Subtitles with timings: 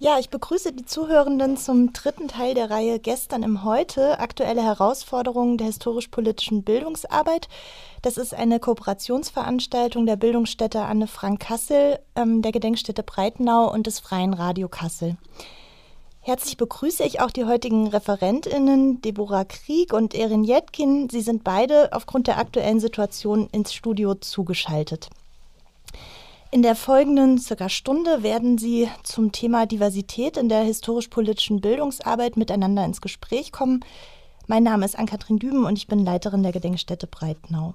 [0.00, 5.58] Ja, ich begrüße die Zuhörenden zum dritten Teil der Reihe Gestern im Heute, aktuelle Herausforderungen
[5.58, 7.48] der historisch-politischen Bildungsarbeit.
[8.02, 13.98] Das ist eine Kooperationsveranstaltung der Bildungsstätte Anne Frank Kassel, ähm, der Gedenkstätte Breitenau und des
[13.98, 15.16] Freien Radio Kassel.
[16.20, 21.10] Herzlich begrüße ich auch die heutigen ReferentInnen Deborah Krieg und Erin Jetkin.
[21.10, 25.10] Sie sind beide aufgrund der aktuellen Situation ins Studio zugeschaltet.
[26.50, 32.86] In der folgenden circa Stunde werden Sie zum Thema Diversität in der historisch-politischen Bildungsarbeit miteinander
[32.86, 33.84] ins Gespräch kommen.
[34.46, 37.74] Mein Name ist Ann-Kathrin Düben und ich bin Leiterin der Gedenkstätte Breitnau.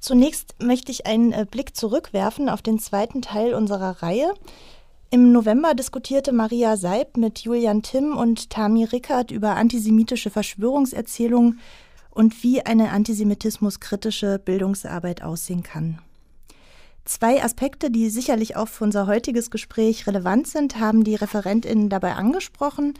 [0.00, 4.32] Zunächst möchte ich einen äh, Blick zurückwerfen auf den zweiten Teil unserer Reihe.
[5.10, 11.60] Im November diskutierte Maria Seib mit Julian Timm und Tami Rickert über antisemitische Verschwörungserzählungen
[12.08, 16.00] und wie eine antisemitismuskritische Bildungsarbeit aussehen kann.
[17.04, 22.14] Zwei Aspekte, die sicherlich auch für unser heutiges Gespräch relevant sind, haben die ReferentInnen dabei
[22.14, 22.94] angesprochen.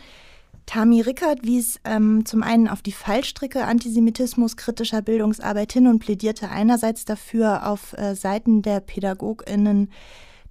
[0.66, 6.48] Tami Rickert wies ähm, zum einen auf die Fallstricke Antisemitismus kritischer Bildungsarbeit hin und plädierte
[6.50, 9.90] einerseits dafür, auf äh, Seiten der PädagogInnen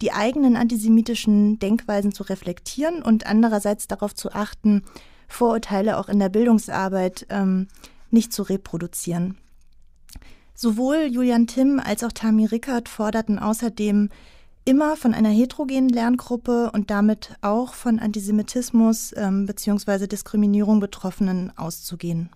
[0.01, 4.83] die eigenen antisemitischen Denkweisen zu reflektieren und andererseits darauf zu achten,
[5.27, 7.67] Vorurteile auch in der Bildungsarbeit ähm,
[8.09, 9.37] nicht zu reproduzieren.
[10.61, 14.09] Sowohl Julian Timm als auch Tami Rickert forderten außerdem
[14.63, 20.05] immer von einer heterogenen Lerngruppe und damit auch von Antisemitismus ähm, bzw.
[20.05, 22.29] Diskriminierung Betroffenen auszugehen.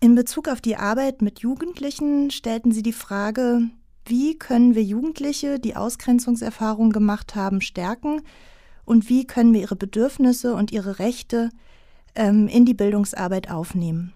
[0.00, 3.68] In Bezug auf die Arbeit mit Jugendlichen stellten sie die Frage,
[4.06, 8.22] wie können wir Jugendliche, die Ausgrenzungserfahrungen gemacht haben, stärken
[8.86, 11.50] und wie können wir ihre Bedürfnisse und ihre Rechte
[12.14, 14.15] ähm, in die Bildungsarbeit aufnehmen.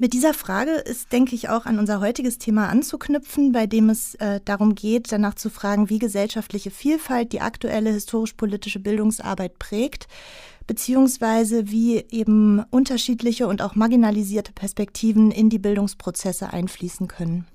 [0.00, 4.14] Mit dieser Frage ist, denke ich, auch an unser heutiges Thema anzuknüpfen, bei dem es
[4.16, 10.06] äh, darum geht, danach zu fragen, wie gesellschaftliche Vielfalt die aktuelle historisch-politische Bildungsarbeit prägt,
[10.68, 17.48] beziehungsweise wie eben unterschiedliche und auch marginalisierte Perspektiven in die Bildungsprozesse einfließen können.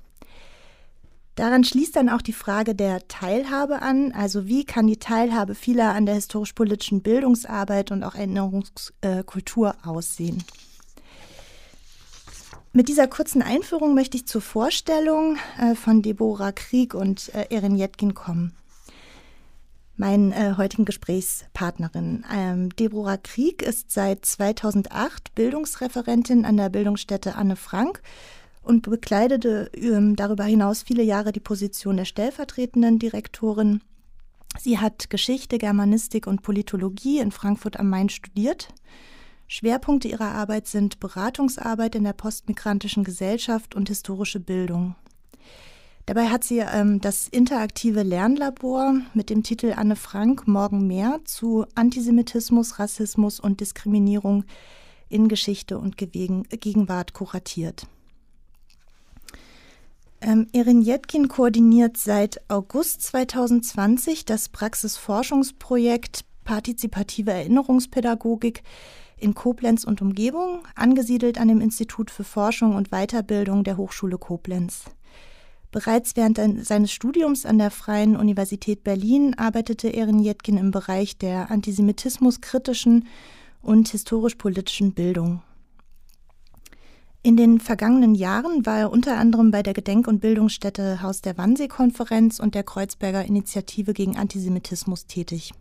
[1.36, 5.94] Daran schließt dann auch die Frage der Teilhabe an, also wie kann die Teilhabe vieler
[5.94, 10.44] an der historisch-politischen Bildungsarbeit und auch Erinnerungskultur aussehen.
[12.76, 17.76] Mit dieser kurzen Einführung möchte ich zur Vorstellung äh, von Deborah Krieg und äh, Erin
[17.76, 18.54] Jetkin kommen.
[19.96, 22.26] Meinen äh, heutigen Gesprächspartnerin.
[22.34, 28.02] Ähm, Deborah Krieg ist seit 2008 Bildungsreferentin an der Bildungsstätte Anne Frank
[28.64, 33.82] und bekleidete ähm, darüber hinaus viele Jahre die Position der stellvertretenden Direktorin.
[34.58, 38.70] Sie hat Geschichte, Germanistik und Politologie in Frankfurt am Main studiert
[39.54, 44.96] Schwerpunkte ihrer Arbeit sind Beratungsarbeit in der postmigrantischen Gesellschaft und historische Bildung.
[46.08, 51.68] Dabei hat sie ähm, das interaktive Lernlabor mit dem Titel Anne Frank Morgen mehr zu
[51.76, 54.44] Antisemitismus, Rassismus und Diskriminierung
[55.08, 57.86] in Geschichte und Gegenwart kuratiert.
[60.20, 68.64] Ähm, Erin Jetkin koordiniert seit August 2020 das Praxisforschungsprojekt Partizipative Erinnerungspädagogik
[69.24, 74.84] in Koblenz und Umgebung, angesiedelt an dem Institut für Forschung und Weiterbildung der Hochschule Koblenz.
[75.72, 81.50] Bereits während seines Studiums an der Freien Universität Berlin arbeitete Erin Jetkin im Bereich der
[81.50, 83.08] antisemitismuskritischen
[83.64, 85.42] und historisch-politischen Bildung.
[87.24, 91.38] In den vergangenen Jahren war er unter anderem bei der Gedenk- und Bildungsstätte Haus der
[91.38, 95.54] Wannsee-Konferenz und der Kreuzberger Initiative gegen Antisemitismus tätig.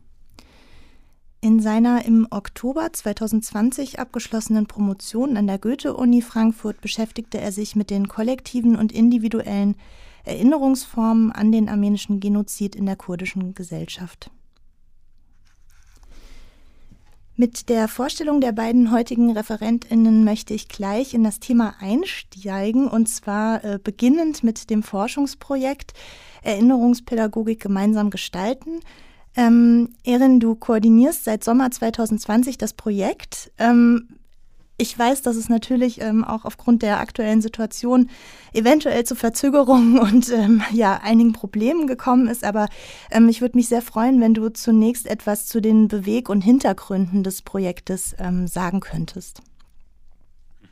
[1.44, 7.90] In seiner im Oktober 2020 abgeschlossenen Promotion an der Goethe-Uni Frankfurt beschäftigte er sich mit
[7.90, 9.74] den kollektiven und individuellen
[10.22, 14.30] Erinnerungsformen an den armenischen Genozid in der kurdischen Gesellschaft.
[17.34, 23.08] Mit der Vorstellung der beiden heutigen Referentinnen möchte ich gleich in das Thema einsteigen und
[23.08, 25.92] zwar äh, beginnend mit dem Forschungsprojekt
[26.44, 28.78] Erinnerungspädagogik gemeinsam gestalten,
[29.36, 33.50] ähm, Erin, du koordinierst seit Sommer 2020 das Projekt.
[33.58, 34.08] Ähm,
[34.78, 38.10] ich weiß, dass es natürlich ähm, auch aufgrund der aktuellen Situation
[38.52, 42.68] eventuell zu Verzögerungen und ähm, ja, einigen Problemen gekommen ist, aber
[43.10, 47.22] ähm, ich würde mich sehr freuen, wenn du zunächst etwas zu den Beweg- und Hintergründen
[47.22, 49.42] des Projektes ähm, sagen könntest.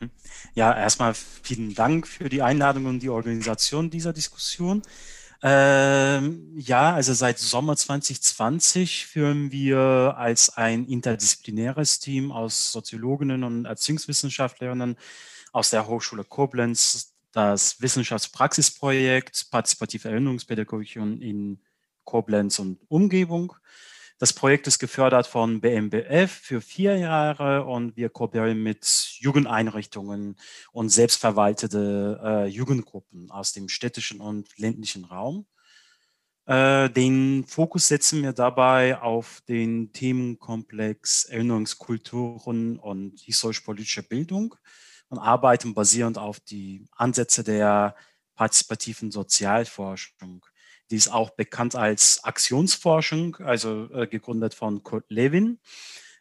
[0.00, 0.11] Mhm.
[0.55, 4.82] Ja, erstmal vielen Dank für die Einladung und die Organisation dieser Diskussion.
[5.42, 13.64] Ähm, ja, also seit Sommer 2020 führen wir als ein interdisziplinäres Team aus Soziologinnen und
[13.64, 14.96] Erziehungswissenschaftlerinnen
[15.52, 21.60] aus der Hochschule Koblenz das Wissenschaftspraxisprojekt Partizipative Erinnerungspädagogik in
[22.04, 23.54] Koblenz und Umgebung.
[24.20, 28.84] Das Projekt ist gefördert von BMBF für vier Jahre und wir kooperieren mit
[29.19, 30.37] Jugendeinrichtungen
[30.72, 35.46] und selbstverwaltete äh, Jugendgruppen aus dem städtischen und ländlichen Raum.
[36.44, 44.55] Äh, den Fokus setzen wir dabei auf den Themenkomplex Erinnerungskulturen und historisch-politische Bildung
[45.08, 47.96] und arbeiten basierend auf die Ansätze der
[48.34, 50.44] partizipativen Sozialforschung.
[50.90, 55.60] Die ist auch bekannt als Aktionsforschung, also äh, gegründet von Kurt Lewin.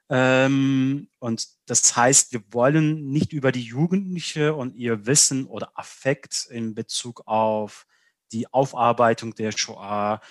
[0.10, 6.48] Ähm, und das heißt, wir wollen nicht über die Jugendliche und ihr Wissen oder Affekt
[6.50, 7.86] in Bezug auf
[8.32, 10.22] die Aufarbeitung der Shoah,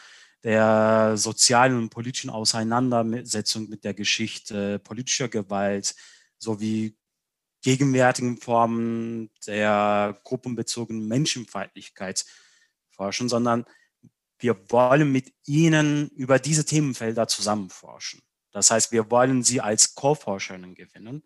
[0.45, 5.95] der sozialen und politischen Auseinandersetzung mit der Geschichte, politischer Gewalt
[6.39, 6.97] sowie
[7.63, 12.25] gegenwärtigen Formen der gruppenbezogenen Menschenfeindlichkeit
[12.91, 13.65] forschen, sondern
[14.39, 18.23] wir wollen mit ihnen über diese Themenfelder zusammenforschen.
[18.53, 21.23] Das heißt, wir wollen sie als Co-Forscherinnen gewinnen,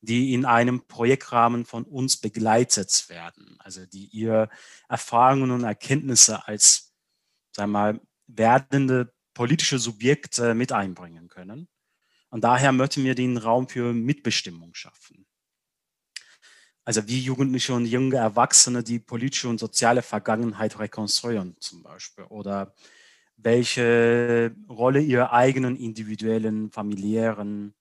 [0.00, 4.48] die in einem Projektrahmen von uns begleitet werden, also die ihre
[4.88, 6.92] Erfahrungen und Erkenntnisse als,
[7.54, 11.68] sagen wir mal, werdende politische Subjekte mit einbringen können.
[12.30, 15.26] Und daher möchten wir den Raum für Mitbestimmung schaffen.
[16.84, 22.74] Also wie Jugendliche und junge Erwachsene die politische und soziale Vergangenheit rekonstruieren zum Beispiel oder
[23.36, 27.74] welche Rolle ihre eigenen individuellen, familiären,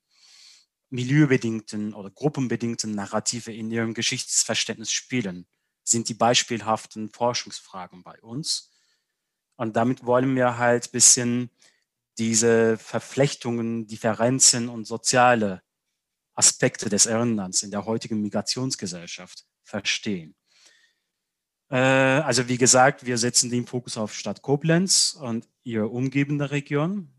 [0.89, 5.47] milieubedingten oder gruppenbedingten Narrative in ihrem Geschichtsverständnis spielen,
[5.83, 8.71] sind die beispielhaften Forschungsfragen bei uns.
[9.55, 11.49] Und damit wollen wir halt ein bisschen
[12.17, 15.63] diese Verflechtungen, Differenzen und soziale
[16.33, 20.35] Aspekte des Erinnerns in der heutigen Migrationsgesellschaft verstehen.
[21.69, 27.13] Äh, also wie gesagt, wir setzen den Fokus auf Stadt Koblenz und ihre umgebende Region,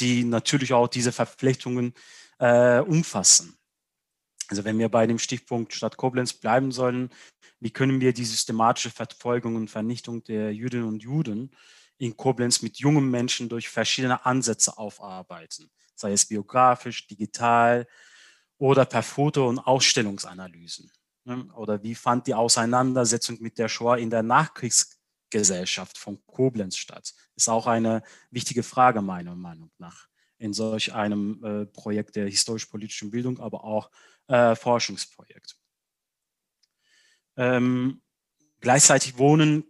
[0.00, 1.94] die natürlich auch diese Verflechtungen
[2.38, 3.56] äh, umfassen.
[4.48, 7.10] Also wenn wir bei dem Stichpunkt Stadt Koblenz bleiben sollen,
[7.60, 11.50] wie können wir die systematische Verfolgung und Vernichtung der Jüdinnen und Juden
[11.96, 17.86] in Koblenz mit jungen Menschen durch verschiedene Ansätze aufarbeiten, sei es biografisch, digital,
[18.64, 20.90] oder per Foto- und Ausstellungsanalysen?
[21.24, 21.44] Ne?
[21.54, 27.12] Oder wie fand die Auseinandersetzung mit der Shoah in der Nachkriegsgesellschaft von Koblenz statt?
[27.36, 30.08] Ist auch eine wichtige Frage meiner Meinung nach
[30.38, 33.90] in solch einem äh, Projekt der historisch-politischen Bildung, aber auch
[34.28, 35.58] äh, Forschungsprojekt.
[37.36, 38.00] Ähm,
[38.60, 39.64] gleichzeitig wohnen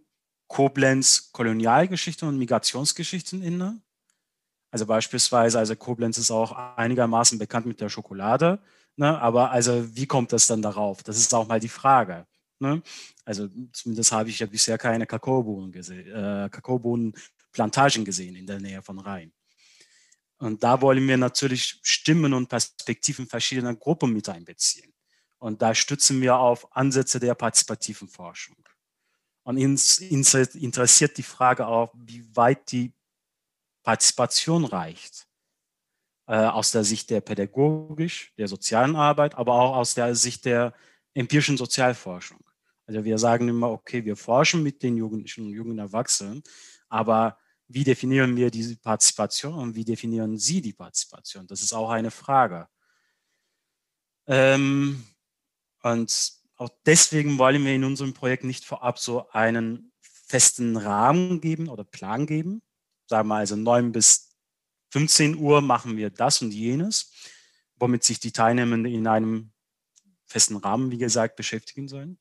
[0.47, 3.81] Koblenz Kolonialgeschichte und Migrationsgeschichten inne.
[4.71, 8.61] Also beispielsweise, also Koblenz ist auch einigermaßen bekannt mit der Schokolade,
[8.95, 9.19] ne?
[9.19, 11.03] aber also wie kommt das dann darauf?
[11.03, 12.25] Das ist auch mal die Frage.
[12.59, 12.81] Ne?
[13.25, 18.81] Also zumindest habe ich ja bisher keine Kakaobohnen gesehen, äh, Kakaobohnenplantagen gesehen in der Nähe
[18.81, 19.33] von Rhein.
[20.37, 24.93] Und da wollen wir natürlich Stimmen und Perspektiven verschiedener Gruppen mit einbeziehen.
[25.37, 28.55] Und da stützen wir auf Ansätze der partizipativen Forschung.
[29.43, 32.93] Und uns interessiert die Frage auch, wie weit die
[33.83, 35.27] Partizipation reicht.
[36.27, 40.73] Äh, aus der Sicht der pädagogisch, der sozialen Arbeit, aber auch aus der Sicht der
[41.13, 42.39] empirischen Sozialforschung.
[42.87, 46.41] Also wir sagen immer, okay, wir forschen mit den Jugendlichen und jungen Erwachsenen,
[46.89, 47.37] aber
[47.67, 51.45] wie definieren wir diese Partizipation und wie definieren Sie die Partizipation?
[51.47, 52.67] Das ist auch eine Frage.
[54.27, 55.03] Ähm,
[55.83, 61.69] und auch deswegen wollen wir in unserem Projekt nicht vorab so einen festen Rahmen geben
[61.69, 62.63] oder Plan geben,
[63.07, 64.34] sagen wir also 9 bis
[64.95, 67.11] 15 Uhr machen wir das und jenes,
[67.75, 69.51] womit sich die Teilnehmenden in einem
[70.25, 72.17] festen Rahmen, wie gesagt, beschäftigen sollen.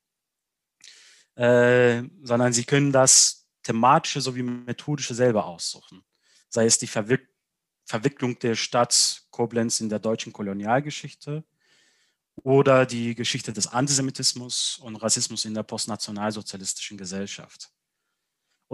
[1.37, 6.02] Äh, sondern sie können das thematische sowie methodische selber aussuchen.
[6.49, 7.28] Sei es die Verwick
[7.85, 11.45] Verwicklung der Stadt Koblenz in der deutschen Kolonialgeschichte
[12.43, 17.71] oder die Geschichte des Antisemitismus und Rassismus in der postnationalsozialistischen Gesellschaft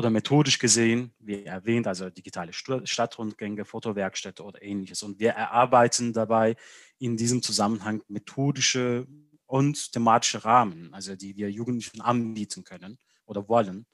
[0.00, 5.02] oder methodisch gesehen, wie erwähnt, also digitale Stadtrundgänge, Fotowerkstätte oder ähnliches.
[5.02, 6.56] Und wir erarbeiten dabei
[6.98, 9.06] in diesem Zusammenhang methodische
[9.44, 13.84] und thematische Rahmen, also die wir Jugendlichen anbieten können oder wollen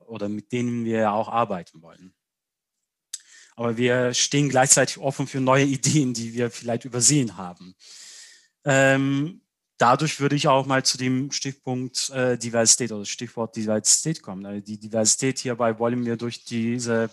[0.00, 2.12] oder mit denen wir auch arbeiten wollen.
[3.56, 7.74] Aber wir stehen gleichzeitig offen für neue Ideen, die wir vielleicht übersehen haben.
[8.64, 9.40] Ähm,
[9.78, 14.44] dadurch würde ich auch mal zu dem Stichpunkt äh, Diversität oder Stichwort Diversität kommen.
[14.44, 17.10] Also die Diversität hierbei wollen wir durch diese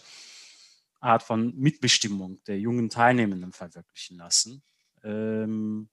[1.00, 4.63] Art von Mitbestimmung der jungen Teilnehmenden verwirklichen lassen.
[5.03, 5.89] Ähm,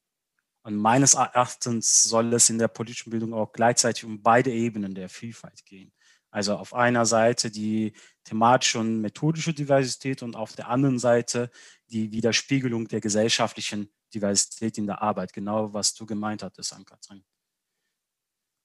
[0.64, 5.09] und meines Erachtens soll es in der politischen Bildung auch gleichzeitig um beide Ebenen der
[5.09, 5.93] Vielfalt gehen.
[6.31, 7.93] Also auf einer Seite die
[8.25, 11.50] thematische und methodische Diversität und auf der anderen Seite
[11.91, 15.33] die Widerspiegelung der gesellschaftlichen Diversität in der Arbeit.
[15.33, 17.25] Genau, was du gemeint hattest, Ankatrin.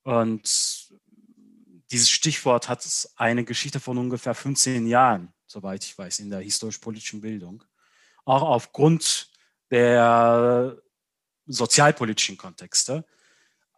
[0.04, 0.90] Und
[1.92, 2.86] dieses Stichwort hat
[3.16, 7.64] eine Geschichte von ungefähr 15 Jahren, soweit ich weiß, in der historisch-politischen Bildung.
[8.26, 9.32] Auch aufgrund
[9.72, 10.82] der
[11.46, 13.06] sozialpolitischen Kontexte.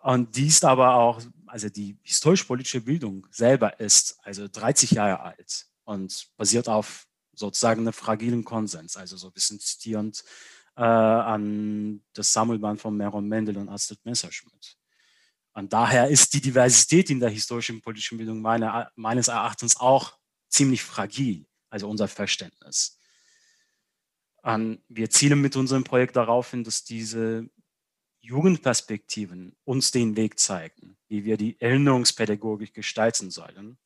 [0.02, 5.68] Und die ist aber auch, also die historisch-politische Bildung selber ist also 30 Jahre alt
[5.84, 10.24] und basiert auf sozusagen einem fragilen Konsens, also so ein bisschen zitierend
[10.80, 14.78] äh, an das Sammelband von Meron Mendel und Astrid Messerschmidt.
[15.52, 20.18] Und daher ist die Diversität in der historischen politischen Bildung meine, meines Erachtens auch
[20.48, 22.98] ziemlich fragil, also unser Verständnis.
[24.42, 27.50] Und wir zielen mit unserem Projekt darauf hin, dass diese
[28.22, 33.78] Jugendperspektiven uns den Weg zeigen, wie wir die Erinnerungspädagogik gestalten sollen.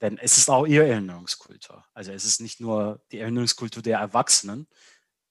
[0.00, 1.84] Denn es ist auch ihr Erinnerungskultur.
[1.94, 4.66] Also es ist nicht nur die Erinnerungskultur der Erwachsenen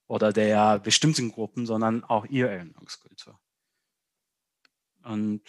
[0.07, 3.39] oder der bestimmten Gruppen, sondern auch ihr Erinnerungskultur.
[5.03, 5.41] Und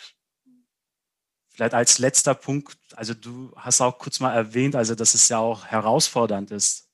[1.48, 5.38] vielleicht als letzter Punkt, also du hast auch kurz mal erwähnt, also dass es ja
[5.38, 6.88] auch herausfordernd ist,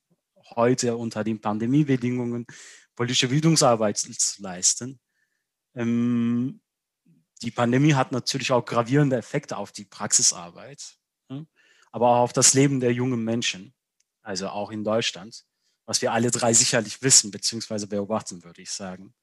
[0.56, 2.46] heute unter den Pandemiebedingungen
[2.94, 5.00] politische Bildungsarbeit zu leisten.
[5.74, 6.60] Ähm,
[7.42, 10.96] die Pandemie hat natürlich auch gravierende Effekte auf die Praxisarbeit,
[11.28, 11.46] ne?
[11.92, 13.74] aber auch auf das Leben der jungen Menschen,
[14.22, 15.44] also auch in Deutschland,
[15.86, 17.86] was wir alle drei sicherlich wissen bzw.
[17.86, 19.14] beobachten, würde ich sagen.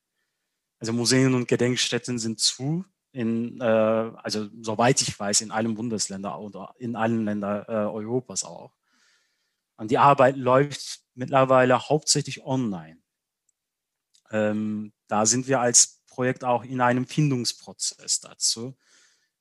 [0.80, 6.40] Also Museen und Gedenkstätten sind zu, in, äh, also soweit ich weiß, in allen Bundesländern
[6.40, 8.74] oder in allen Ländern äh, Europas auch.
[9.78, 13.00] Und die Arbeit läuft mittlerweile hauptsächlich online.
[14.32, 18.78] Ähm, da sind wir als Projekt auch in einem Findungsprozess dazu,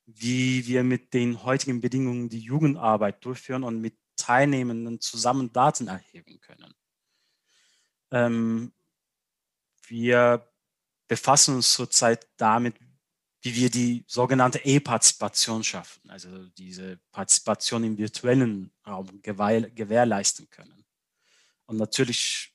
[0.05, 6.39] wie wir mit den heutigen Bedingungen die Jugendarbeit durchführen und mit Teilnehmenden zusammen Daten erheben
[6.41, 6.73] können.
[8.11, 8.71] Ähm,
[9.87, 10.47] wir
[11.07, 12.75] befassen uns zurzeit damit,
[13.41, 20.85] wie wir die sogenannte E-Partizipation schaffen, also diese Partizipation im virtuellen Raum gewährleisten können.
[21.65, 22.53] Und natürlich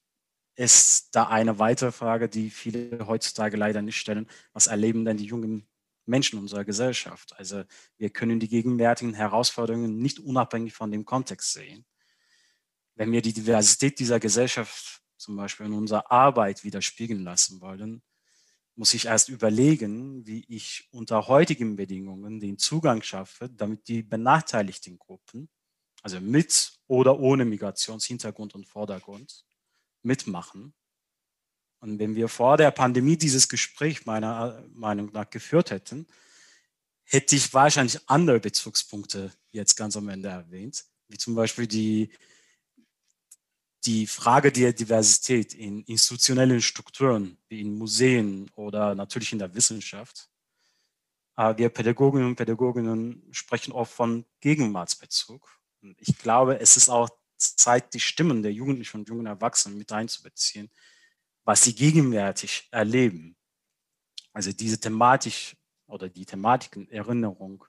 [0.55, 4.29] ist da eine weitere Frage, die viele heutzutage leider nicht stellen.
[4.53, 5.69] Was erleben denn die jungen
[6.07, 7.37] Menschen unserer Gesellschaft?
[7.37, 7.65] Also
[7.99, 11.85] wir können die gegenwärtigen Herausforderungen nicht unabhängig von dem Kontext sehen.
[12.95, 18.03] Wenn wir die Diversität dieser Gesellschaft zum Beispiel in unserer Arbeit widerspiegeln lassen wollen,
[18.75, 24.99] muss ich erst überlegen, wie ich unter heutigen Bedingungen den Zugang schaffe, damit die benachteiligten
[24.99, 25.49] Gruppen,
[26.03, 29.45] also mit oder ohne Migrationshintergrund und Vordergrund,
[30.03, 30.75] mitmachen.
[31.81, 36.07] Und wenn wir vor der Pandemie dieses Gespräch meiner Meinung nach geführt hätten,
[37.05, 42.11] hätte ich wahrscheinlich andere Bezugspunkte jetzt ganz am Ende erwähnt, wie zum Beispiel die
[43.87, 50.29] die Frage der Diversität in institutionellen Strukturen, wie in Museen oder natürlich in der Wissenschaft.
[51.37, 55.49] Äh, wir Pädagoginnen und Pädagoginnen sprechen oft von Gegenwartsbezug.
[55.99, 60.69] Ich glaube, es ist auch Zeit, die Stimmen der Jugendlichen und jungen Erwachsenen mit einzubeziehen,
[61.45, 63.37] was sie gegenwärtig erleben.
[64.33, 67.65] Also diese Thematik oder die Thematiken Erinnerung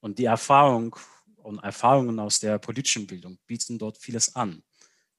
[0.00, 0.94] und die Erfahrung
[1.36, 4.62] und Erfahrungen aus der politischen Bildung bieten dort vieles an.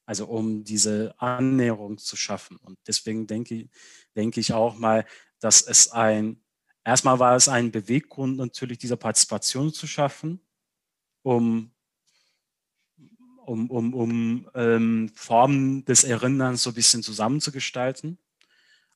[0.06, 2.58] Also um diese Annäherung zu schaffen.
[2.58, 3.70] Und deswegen denke,
[4.16, 5.06] denke ich auch mal,
[5.40, 6.44] dass es ein,
[6.84, 10.40] erstmal war es ein Beweggrund natürlich, diese Partizipation zu schaffen,
[11.24, 11.72] um,
[13.46, 18.20] um, um, um ähm, Formen des Erinnerns so ein bisschen zusammenzugestalten.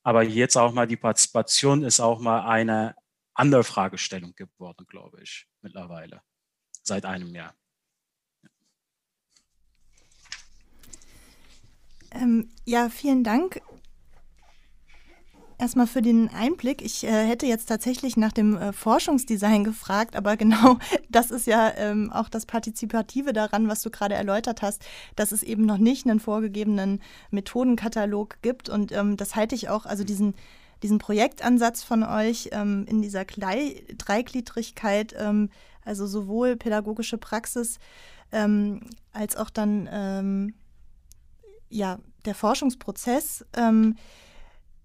[0.04, 2.96] Aber jetzt auch mal die Partizipation ist auch mal eine
[3.34, 6.22] andere Fragestellung geworden, glaube ich, mittlerweile,
[6.84, 7.56] seit einem Jahr.
[12.12, 13.62] Ähm, ja, vielen Dank.
[15.60, 16.82] Erstmal für den Einblick.
[16.82, 21.74] Ich äh, hätte jetzt tatsächlich nach dem äh, Forschungsdesign gefragt, aber genau das ist ja
[21.76, 24.82] ähm, auch das Partizipative daran, was du gerade erläutert hast,
[25.18, 28.70] dass es eben noch nicht einen vorgegebenen Methodenkatalog gibt.
[28.70, 30.34] Und ähm, das halte ich auch, also diesen,
[30.82, 35.50] diesen Projektansatz von euch ähm, in dieser Klei Dreigliedrigkeit, ähm,
[35.84, 37.80] also sowohl pädagogische Praxis
[38.32, 38.80] ähm,
[39.12, 40.54] als auch dann ähm,
[41.70, 43.96] ja, der Forschungsprozess, ähm,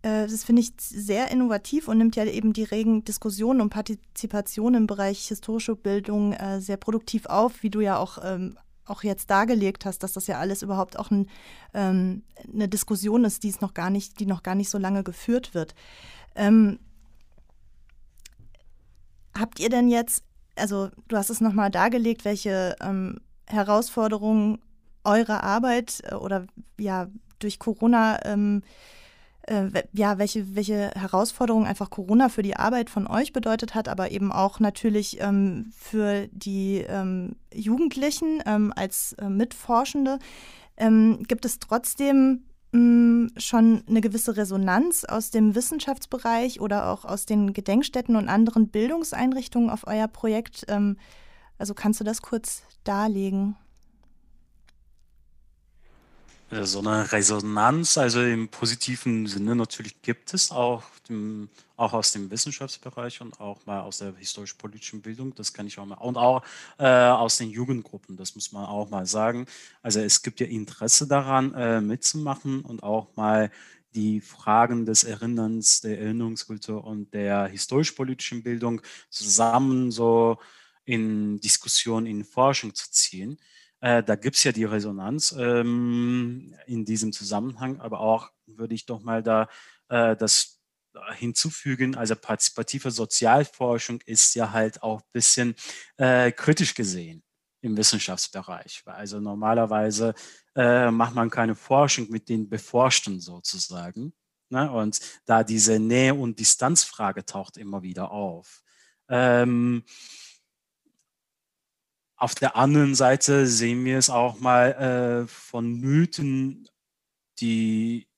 [0.03, 4.75] äh, das finde ich sehr innovativ und nimmt ja eben die regen Diskussionen und Partizipation
[4.75, 9.31] im Bereich historische Bildung äh, sehr produktiv auf, wie du ja auch, ähm, auch jetzt
[9.31, 11.29] dargelegt hast, dass das ja alles überhaupt auch ein,
[11.73, 12.23] ähm,
[12.53, 15.75] eine Diskussion ist, die noch gar nicht, die noch gar nicht so lange geführt wird.
[16.35, 16.79] Ähm,
[19.35, 20.25] habt ihr denn jetzt
[20.57, 24.59] also du hast es nochmal dargelegt, welche ähm, Herausforderungen
[25.05, 26.47] eure Arbeit äh, oder
[26.79, 27.09] ja
[27.39, 28.63] durch Corona ähm,
[29.47, 34.11] äh, ja, welche, welche Herausforderungen einfach Corona für die Arbeit von euch bedeutet hat, aber
[34.11, 40.19] eben auch natürlich ähm, für die ähm, Jugendlichen ähm, als äh, Mitforschende.
[40.77, 47.05] Ähm, gibt es trotzdem mh, mm, schon eine gewisse Resonanz aus dem Wissenschaftsbereich oder auch
[47.05, 50.65] aus den Gedenkstätten und anderen Bildungseinrichtungen auf euer Projekt?
[50.69, 50.97] Ähm,
[51.59, 53.57] also kannst du das kurz darlegen?
[56.55, 62.13] Äh, so eine Resonanz, also im positiven Sinne natürlich gibt es auch, dem, auch aus
[62.13, 66.17] dem Wissenschaftsbereich und auch mal aus der historisch-politischen Bildung, das kann ich auch mal, und
[66.17, 66.45] auch
[66.79, 69.47] äh, aus den Jugendgruppen, das muss man auch mal sagen.
[69.83, 73.51] Also es gibt ja Interesse daran, äh, mitzumachen und auch mal
[73.95, 78.81] die Fragen des Erinnerns, der Erinnerungskultur und der historisch-politischen Bildung
[79.11, 80.39] zusammen so
[80.85, 83.39] in Diskussion, in Forschung zu ziehen.
[83.85, 88.87] Äh, da gibt es ja die Resonanz ähm, in diesem Zusammenhang, aber auch würde ich
[88.87, 89.47] doch mal da
[89.91, 90.63] äh, das
[91.17, 95.55] hinzufügen, also partizipative Sozialforschung ist ja halt auch ein bisschen
[95.99, 97.23] äh, kritisch gesehen
[97.61, 98.83] im Wissenschaftsbereich.
[98.87, 100.15] Also normalerweise
[100.57, 104.15] äh, macht man keine Forschung mit den Beforschten sozusagen.
[104.49, 104.71] Ne?
[104.71, 108.63] Und da diese Nähe- und Distanzfrage taucht immer wieder auf.
[109.11, 109.85] Ähm,
[112.17, 116.69] auf der anderen Seite sehen wir es auch mal äh, von Mythen,
[117.41, 118.09] die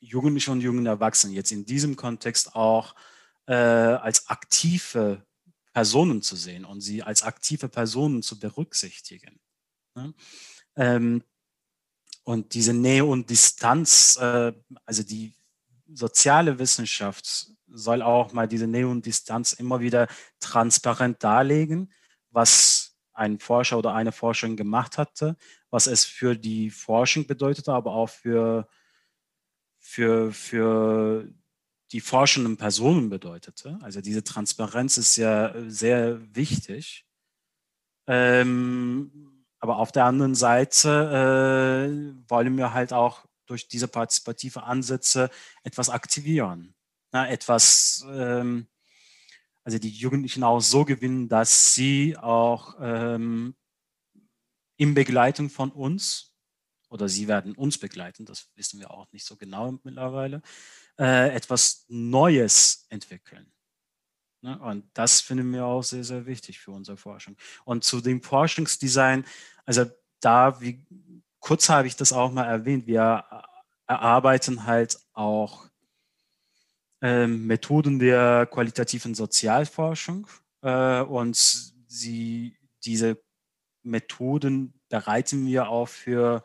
[0.00, 2.94] Jugendliche und jungen Erwachsenen jetzt in diesem Kontext auch
[3.46, 5.24] äh, als aktive
[5.72, 9.40] Personen zu sehen und sie als aktive Personen zu berücksichtigen.
[9.94, 10.12] Ne?
[10.76, 11.22] Ähm,
[12.24, 14.52] und diese Nähe und Distanz, äh,
[14.84, 15.34] also die
[15.86, 20.08] soziale Wissenschaft soll auch mal diese Nähe und Distanz immer wieder
[20.40, 21.92] transparent darlegen,
[22.30, 25.36] was ein Forscher oder eine Forscherin gemacht hatte,
[25.70, 28.68] was es für die Forschung bedeutete, aber auch für,
[29.78, 31.28] für, für
[31.92, 33.78] die forschenden Personen bedeutete.
[33.82, 37.06] Also diese Transparenz ist ja sehr wichtig.
[38.06, 40.88] Ähm, aber auf der anderen Seite
[41.88, 45.30] äh, wollen wir halt auch durch diese partizipative Ansätze
[45.62, 46.74] etwas aktivieren,
[47.12, 48.66] ja, etwas ähm,
[49.64, 53.54] also die Jugendlichen auch so gewinnen, dass sie auch ähm,
[54.76, 56.32] in Begleitung von uns,
[56.88, 60.42] oder sie werden uns begleiten, das wissen wir auch nicht so genau mittlerweile,
[60.98, 63.52] äh, etwas Neues entwickeln.
[64.42, 64.58] Ne?
[64.58, 67.36] Und das finden wir auch sehr, sehr wichtig für unsere Forschung.
[67.64, 69.24] Und zu dem Forschungsdesign,
[69.64, 69.86] also
[70.20, 70.84] da, wie
[71.38, 73.24] kurz habe ich das auch mal erwähnt, wir
[73.86, 75.68] erarbeiten halt auch
[77.02, 80.28] ähm, Methoden der qualitativen Sozialforschung
[80.62, 81.36] äh, und
[81.88, 83.20] sie, diese
[83.82, 86.44] Methoden bereiten wir auch für,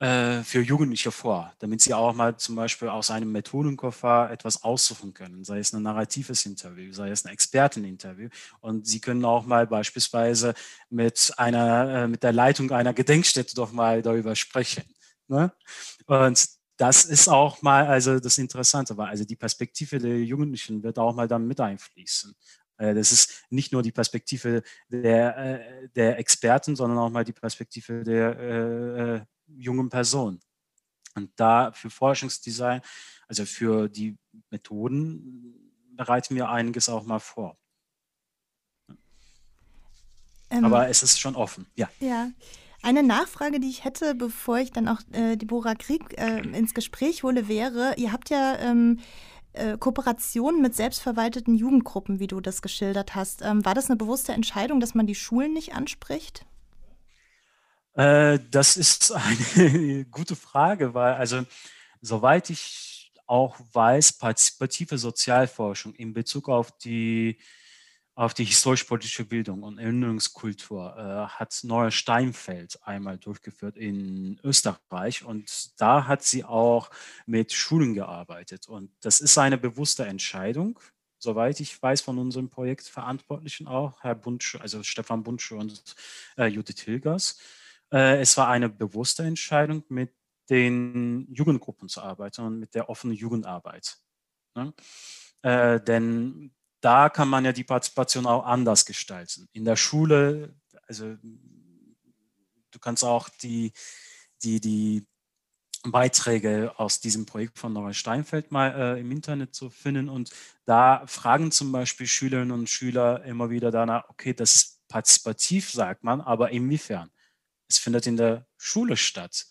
[0.00, 5.14] äh, für Jugendliche vor, damit sie auch mal zum Beispiel aus einem Methodenkoffer etwas aussuchen
[5.14, 8.30] können, sei es ein narratives Interview, sei es ein Experteninterview.
[8.60, 10.54] Und sie können auch mal beispielsweise
[10.90, 14.82] mit, einer, äh, mit der Leitung einer Gedenkstätte doch mal darüber sprechen.
[15.28, 15.52] Ne?
[16.06, 20.98] Und das ist auch mal also das Interessante, weil also die Perspektive der Jugendlichen wird
[20.98, 22.34] auch mal dann mit einfließen.
[22.76, 27.32] Äh, das ist nicht nur die Perspektive der, äh, der Experten, sondern auch mal die
[27.32, 30.40] Perspektive der äh, äh, jungen Person.
[31.14, 32.80] Und da für Forschungsdesign,
[33.28, 34.18] also für die
[34.50, 35.54] Methoden,
[35.94, 37.56] bereiten wir einiges auch mal vor.
[40.50, 41.88] Ähm, Aber es ist schon offen, ja.
[42.00, 42.28] Ja.
[42.82, 47.22] Eine Nachfrage, die ich hätte, bevor ich dann auch äh, Deborah Krieg äh, ins Gespräch
[47.22, 48.98] hole, wäre, ihr habt ja ähm,
[49.52, 53.42] äh, Kooperationen mit selbstverwalteten Jugendgruppen, wie du das geschildert hast.
[53.42, 56.44] Ähm, war das eine bewusste Entscheidung, dass man die Schulen nicht anspricht?
[57.94, 59.12] Äh, das ist
[59.56, 61.42] eine gute Frage, weil also
[62.00, 67.38] soweit ich auch weiß, partizipative Sozialforschung in Bezug auf die
[68.14, 75.80] auf die historisch-politische Bildung und Erinnerungskultur äh, hat Neue Steinfeld einmal durchgeführt in Österreich und
[75.80, 76.90] da hat sie auch
[77.24, 80.78] mit Schulen gearbeitet und das ist eine bewusste Entscheidung,
[81.18, 85.94] soweit ich weiß von unserem Projektverantwortlichen auch, Herr Bunsch, also Stefan Bunsch und
[86.36, 87.38] äh, Judith Hilgers.
[87.90, 90.12] Äh, es war eine bewusste Entscheidung, mit
[90.50, 93.98] den Jugendgruppen zu arbeiten und mit der offenen Jugendarbeit.
[94.54, 94.74] Ne?
[95.42, 99.48] Äh, denn da kann man ja die Partizipation auch anders gestalten.
[99.52, 100.54] In der Schule,
[100.86, 101.16] also
[102.70, 103.72] du kannst auch die,
[104.42, 105.06] die, die
[105.84, 110.08] Beiträge aus diesem Projekt von Nora Steinfeld mal äh, im Internet zu finden.
[110.08, 110.30] Und
[110.64, 116.04] da fragen zum Beispiel Schülerinnen und Schüler immer wieder danach, okay, das ist partizipativ, sagt
[116.04, 117.10] man, aber inwiefern?
[117.68, 119.46] Es findet in der Schule statt.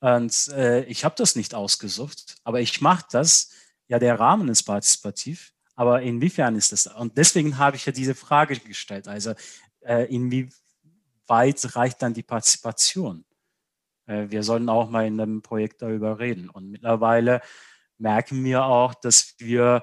[0.00, 3.50] Und äh, ich habe das nicht ausgesucht, aber ich mache das.
[3.86, 6.86] Ja, der Rahmen ist partizipativ, aber inwiefern ist das?
[6.88, 9.08] Und deswegen habe ich ja diese Frage gestellt.
[9.08, 9.32] Also
[9.80, 13.24] äh, inwieweit reicht dann die Partizipation?
[14.04, 16.50] Äh, wir sollten auch mal in einem Projekt darüber reden.
[16.50, 17.40] Und mittlerweile
[17.96, 19.82] merken wir auch, dass wir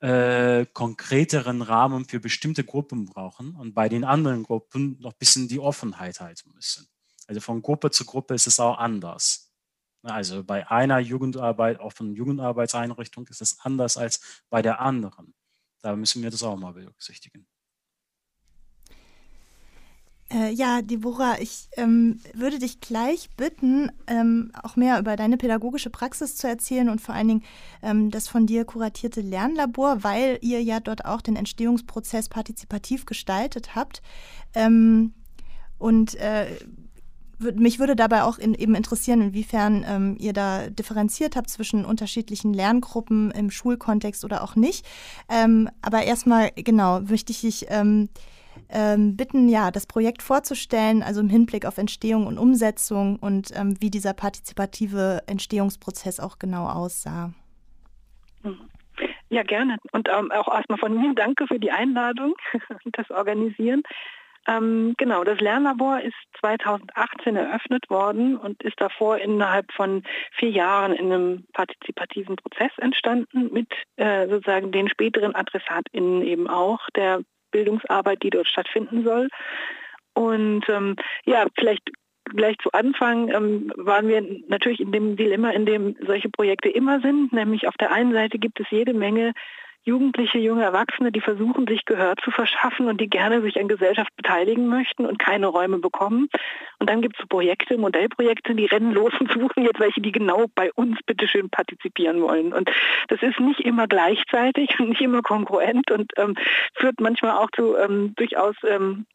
[0.00, 5.46] äh, konkreteren Rahmen für bestimmte Gruppen brauchen und bei den anderen Gruppen noch ein bisschen
[5.46, 6.88] die Offenheit halten müssen.
[7.28, 9.52] Also von Gruppe zu Gruppe ist es auch anders.
[10.02, 15.35] Also bei einer Jugendarbeit, von Jugendarbeitseinrichtung ist es anders als bei der anderen.
[15.82, 17.46] Da müssen wir das auch mal berücksichtigen.
[20.28, 25.88] Äh, ja, Deborah, ich ähm, würde dich gleich bitten, ähm, auch mehr über deine pädagogische
[25.88, 27.44] Praxis zu erzählen und vor allen Dingen
[27.80, 33.76] ähm, das von dir kuratierte Lernlabor, weil ihr ja dort auch den Entstehungsprozess partizipativ gestaltet
[33.76, 34.02] habt.
[34.54, 35.14] Ähm,
[35.78, 36.56] und äh,
[37.38, 42.52] mich würde dabei auch in, eben interessieren, inwiefern ähm, ihr da differenziert habt zwischen unterschiedlichen
[42.52, 44.86] Lerngruppen im Schulkontext oder auch nicht.
[45.28, 48.08] Ähm, aber erstmal, genau, möchte ich dich ähm,
[48.70, 53.76] ähm bitten, ja, das Projekt vorzustellen, also im Hinblick auf Entstehung und Umsetzung und ähm,
[53.80, 57.32] wie dieser partizipative Entstehungsprozess auch genau aussah.
[59.28, 59.78] Ja, gerne.
[59.92, 62.34] Und ähm, auch erstmal von mir danke für die Einladung
[62.84, 63.82] und das Organisieren.
[64.46, 70.92] Ähm, genau, das Lernlabor ist 2018 eröffnet worden und ist davor innerhalb von vier Jahren
[70.92, 78.22] in einem partizipativen Prozess entstanden mit äh, sozusagen den späteren AdressatInnen eben auch der Bildungsarbeit,
[78.22, 79.28] die dort stattfinden soll.
[80.14, 81.90] Und ähm, ja, vielleicht
[82.24, 87.00] gleich zu Anfang ähm, waren wir natürlich in dem Dilemma, in dem solche Projekte immer
[87.00, 89.32] sind, nämlich auf der einen Seite gibt es jede Menge
[89.86, 94.14] Jugendliche, junge Erwachsene, die versuchen, sich Gehör zu verschaffen und die gerne sich an Gesellschaft
[94.16, 96.28] beteiligen möchten und keine Räume bekommen.
[96.80, 100.46] Und dann gibt es Projekte, Modellprojekte, die rennen los und suchen jetzt welche, die genau
[100.56, 102.52] bei uns bitteschön partizipieren wollen.
[102.52, 102.68] Und
[103.06, 106.34] das ist nicht immer gleichzeitig und nicht immer kongruent und ähm,
[106.74, 109.06] führt manchmal auch zu ähm, durchaus ähm,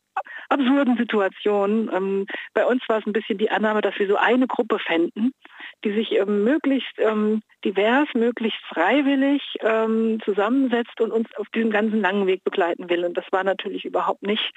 [0.50, 1.90] absurden Situationen.
[1.94, 5.34] Ähm, bei uns war es ein bisschen die Annahme, dass wir so eine Gruppe fänden,
[5.84, 12.02] die sich ähm, möglichst ähm, divers, möglichst freiwillig ähm, zusammensetzt und uns auf diesem ganzen
[12.02, 13.06] langen Weg begleiten will.
[13.06, 14.54] Und das war natürlich überhaupt nicht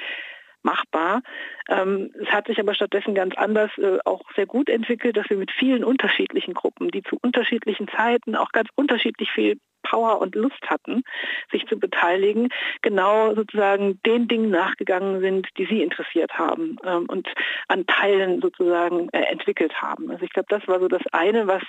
[0.63, 1.23] machbar.
[1.69, 5.37] Ähm, es hat sich aber stattdessen ganz anders äh, auch sehr gut entwickelt, dass wir
[5.37, 10.61] mit vielen unterschiedlichen Gruppen, die zu unterschiedlichen Zeiten auch ganz unterschiedlich viel Power und Lust
[10.69, 11.05] hatten,
[11.53, 12.49] sich zu beteiligen,
[12.83, 17.29] genau sozusagen den Dingen nachgegangen sind, die sie interessiert haben ähm, und
[17.69, 20.11] an Teilen sozusagen äh, entwickelt haben.
[20.11, 21.63] Also ich glaube, das war so das eine, was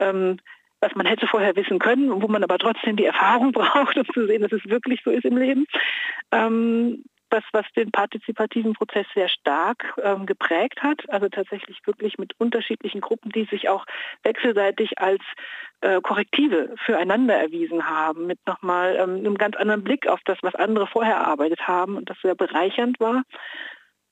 [0.00, 0.38] ähm,
[0.82, 4.26] was man hätte vorher wissen können, wo man aber trotzdem die Erfahrung braucht, um zu
[4.26, 5.66] sehen, dass es wirklich so ist im Leben.
[6.32, 11.08] Ähm, was, was den partizipativen Prozess sehr stark ähm, geprägt hat.
[11.10, 13.86] Also tatsächlich wirklich mit unterschiedlichen Gruppen, die sich auch
[14.22, 15.22] wechselseitig als
[15.80, 20.54] äh, Korrektive füreinander erwiesen haben, mit nochmal ähm, einem ganz anderen Blick auf das, was
[20.54, 23.22] andere vorher erarbeitet haben und das sehr bereichernd war.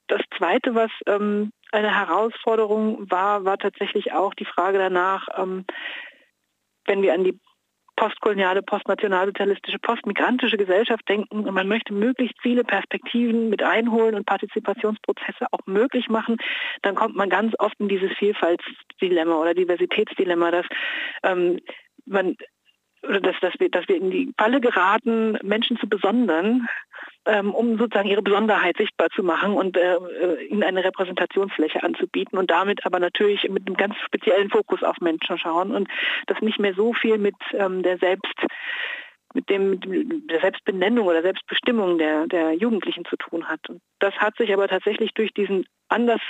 [0.09, 5.65] Das Zweite, was ähm, eine Herausforderung war, war tatsächlich auch die Frage danach, ähm,
[6.87, 7.39] wenn wir an die
[8.01, 11.41] postkoloniale, postnationalsozialistische, postmigrantische Gesellschaft denken.
[11.41, 16.39] Und man möchte möglichst viele Perspektiven mit einholen und Partizipationsprozesse auch möglich machen,
[16.81, 20.67] dann kommt man ganz oft in dieses Vielfaltsdilemma oder Diversitätsdilemma, dass
[21.25, 21.61] ähm,
[22.07, 22.37] man
[23.03, 26.67] oder dass, dass, wir, dass wir in die Falle geraten, Menschen zu besondern,
[27.31, 32.37] ähm, um sozusagen ihre Besonderheit sichtbar zu machen und äh, äh, ihnen eine Repräsentationsfläche anzubieten
[32.39, 35.89] und damit aber natürlich mit einem ganz speziellen Fokus auf Menschen schauen und
[36.27, 38.35] das nicht mehr so viel mit ähm, der Selbst
[39.33, 43.61] mit dem, mit der Selbstbenennung oder Selbstbestimmung der, der Jugendlichen zu tun hat.
[43.69, 46.21] Und das hat sich aber tatsächlich durch diesen anders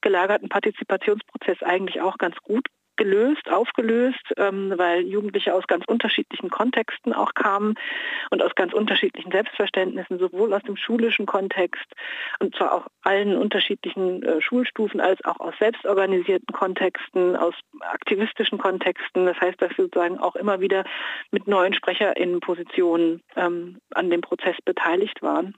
[0.00, 2.66] gelagerten Partizipationsprozess eigentlich auch ganz gut
[2.98, 7.76] gelöst, aufgelöst, ähm, weil Jugendliche aus ganz unterschiedlichen Kontexten auch kamen
[8.30, 11.86] und aus ganz unterschiedlichen Selbstverständnissen, sowohl aus dem schulischen Kontext
[12.40, 19.24] und zwar auch allen unterschiedlichen äh, Schulstufen als auch aus selbstorganisierten Kontexten, aus aktivistischen Kontexten.
[19.24, 20.84] Das heißt, dass wir sozusagen auch immer wieder
[21.30, 25.54] mit neuen SprecherInnenpositionen ähm, an dem Prozess beteiligt waren.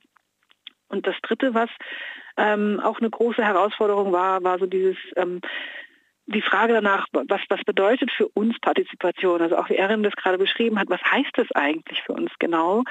[0.89, 1.71] Und das Dritte, was
[2.37, 5.41] ähm, auch eine große Herausforderung war, war so dieses ähm,
[6.31, 9.43] die Frage danach, was, was bedeutet für uns Partizipation?
[9.43, 12.85] Also auch wie Erin das gerade beschrieben hat, was heißt das eigentlich für uns genau?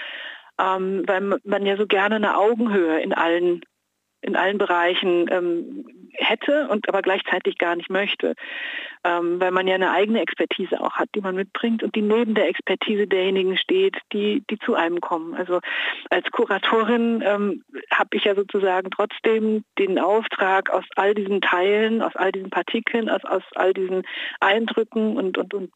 [0.60, 3.62] Ähm, weil man ja so gerne eine Augenhöhe in allen
[4.22, 8.36] in allen Bereichen ähm, hätte und aber gleichzeitig gar nicht möchte,
[9.04, 12.36] ähm, weil man ja eine eigene Expertise auch hat, die man mitbringt und die neben
[12.36, 15.34] der Expertise derjenigen steht, die, die zu einem kommen.
[15.36, 15.60] Also
[16.10, 22.16] als Kuratorin ähm, habe ich ja sozusagen trotzdem den Auftrag, aus all diesen Teilen, aus
[22.16, 24.04] all diesen Partikeln, aus, aus all diesen
[24.40, 25.72] Eindrücken und, und, und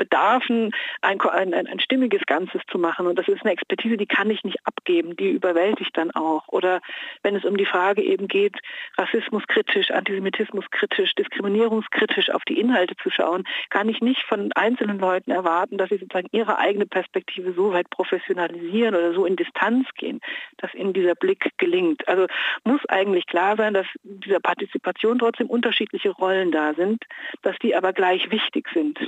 [0.00, 0.70] Bedarfen
[1.02, 3.06] ein, ein, ein, stimmiges Ganzes zu machen.
[3.06, 6.48] Und das ist eine Expertise, die kann ich nicht abgeben, die überwältigt dann auch.
[6.48, 6.80] Oder
[7.22, 8.56] wenn es um die Frage eben geht,
[8.96, 15.76] rassismuskritisch, antisemitismuskritisch, diskriminierungskritisch auf die Inhalte zu schauen, kann ich nicht von einzelnen Leuten erwarten,
[15.76, 20.20] dass sie sozusagen ihre eigene Perspektive so weit professionalisieren oder so in Distanz gehen,
[20.56, 22.08] dass ihnen dieser Blick gelingt.
[22.08, 22.26] Also
[22.64, 27.04] muss eigentlich klar sein, dass dieser Partizipation trotzdem unterschiedliche Rollen da sind,
[27.42, 28.98] dass die aber gleich wichtig sind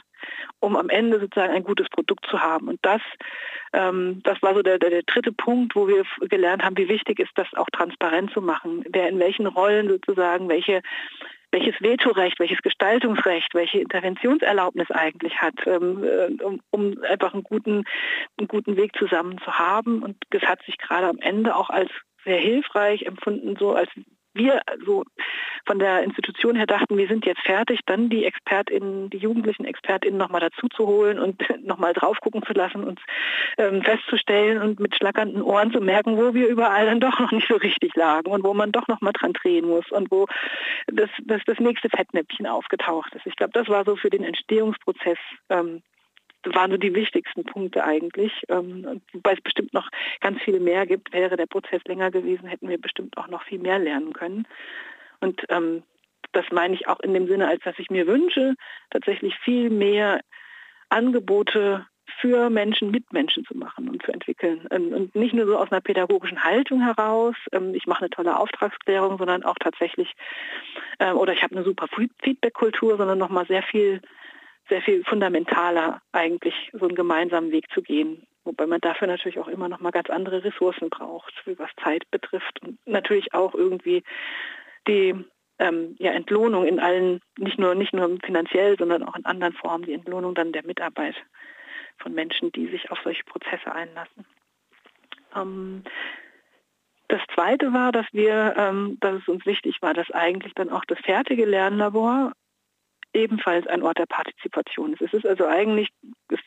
[0.61, 2.68] um am Ende sozusagen ein gutes Produkt zu haben.
[2.68, 3.00] Und das,
[3.72, 7.18] ähm, das war so der, der, der, dritte Punkt, wo wir gelernt haben, wie wichtig
[7.18, 10.82] ist das auch transparent zu machen, wer in welchen Rollen sozusagen welche
[11.52, 17.85] welches Vetorecht, welches Gestaltungsrecht, welche Interventionserlaubnis eigentlich hat, ähm, äh, um, um, einfach einen guten,
[18.38, 20.02] einen guten Weg zusammen zu haben.
[20.02, 21.90] Und das hat sich gerade am Ende auch als
[22.24, 23.90] sehr hilfreich empfunden, so als
[24.34, 25.04] wir so
[25.66, 30.18] von der Institution her dachten, wir sind jetzt fertig, dann die ExpertInnen, die jugendlichen ExpertInnen
[30.18, 33.00] nochmal dazu zu holen und nochmal drauf gucken zu lassen und
[33.58, 37.48] ähm, festzustellen und mit schlackernden Ohren zu merken, wo wir überall dann doch noch nicht
[37.48, 40.26] so richtig lagen und wo man doch nochmal dran drehen muss und wo
[40.86, 43.26] das, das, das nächste Fettnäpfchen aufgetaucht ist.
[43.26, 45.18] Ich glaube, das war so für den Entstehungsprozess
[45.48, 45.82] ähm,
[46.44, 48.33] waren so die wichtigsten Punkte eigentlich.
[48.48, 49.88] Ähm, wobei es bestimmt noch
[50.20, 51.12] ganz viele mehr gibt.
[51.12, 54.46] Wäre der Prozess länger gewesen, hätten wir bestimmt auch noch viel mehr lernen können.
[55.20, 55.83] Und ähm,
[56.33, 58.55] das meine ich auch in dem Sinne, als dass ich mir wünsche,
[58.90, 60.20] tatsächlich viel mehr
[60.88, 61.87] Angebote
[62.20, 64.66] für Menschen mit Menschen zu machen und zu entwickeln.
[64.70, 68.38] Ähm, und nicht nur so aus einer pädagogischen Haltung heraus, ähm, ich mache eine tolle
[68.38, 70.12] Auftragsklärung, sondern auch tatsächlich,
[70.98, 71.87] ähm, oder ich habe eine super
[72.22, 74.00] Feedback-Kultur, sondern nochmal sehr viel
[74.72, 78.26] sehr viel fundamentaler eigentlich so einen gemeinsamen Weg zu gehen.
[78.44, 82.62] Wobei man dafür natürlich auch immer noch mal ganz andere Ressourcen braucht, was Zeit betrifft
[82.62, 84.02] und natürlich auch irgendwie
[84.88, 85.14] die
[85.58, 89.85] ähm, ja, Entlohnung in allen, nicht nur, nicht nur finanziell, sondern auch in anderen Formen,
[89.85, 91.16] die Entlohnung dann der Mitarbeit
[91.98, 94.24] von Menschen, die sich auf solche Prozesse einlassen.
[95.37, 95.85] Ähm,
[97.08, 100.87] das Zweite war, dass wir, ähm, dass es uns wichtig war, dass eigentlich dann auch
[100.87, 102.32] das fertige Lernlabor
[103.14, 105.03] ebenfalls ein Ort der Partizipation ist.
[105.03, 105.88] Es ist also eigentlich,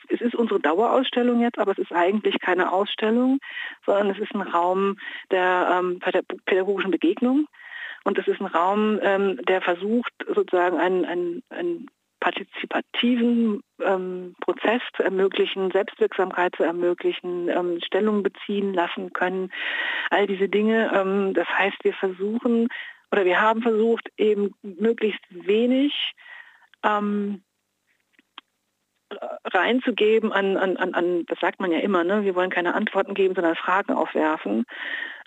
[0.10, 3.40] es, ist unsere Dauerausstellung jetzt, aber es ist eigentlich keine Ausstellung,
[3.86, 4.98] sondern es ist ein Raum
[5.32, 6.00] der ähm,
[6.46, 7.48] pädagogischen Begegnung.
[8.04, 11.88] Und es ist ein Raum, ähm, der versucht, sozusagen einen, einen, einen
[12.20, 17.52] partizipativen ähm, Prozess zu ermöglichen, Selbstwirksamkeit zu ermöglichen,
[17.84, 19.52] Stellung beziehen lassen können,
[20.10, 21.34] all diese Dinge.
[21.36, 22.70] Das heißt, wir versuchen
[23.12, 26.14] oder wir haben versucht, eben möglichst wenig
[26.86, 27.44] ähm,
[29.46, 32.24] reinzugeben an, an, an, das sagt man ja immer, ne?
[32.24, 34.66] wir wollen keine Antworten geben, sondern Fragen aufwerfen.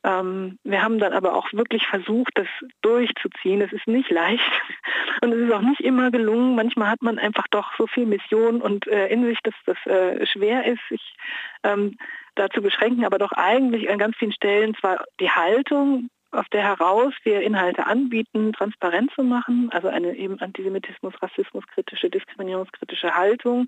[0.05, 2.47] Ähm, wir haben dann aber auch wirklich versucht, das
[2.83, 3.61] durchzuziehen.
[3.61, 4.43] Es ist nicht leicht
[5.23, 6.55] und es ist auch nicht immer gelungen.
[6.55, 10.25] Manchmal hat man einfach doch so viel Mission und äh, in sich, dass das äh,
[10.27, 11.17] schwer ist, sich
[11.65, 11.97] ähm,
[12.37, 16.63] da zu beschränken, aber doch eigentlich an ganz vielen Stellen zwar die Haltung aus der
[16.63, 23.67] heraus wir Inhalte anbieten, transparent zu machen, also eine eben Antisemitismus, Rassismus kritische, diskriminierungskritische Haltung,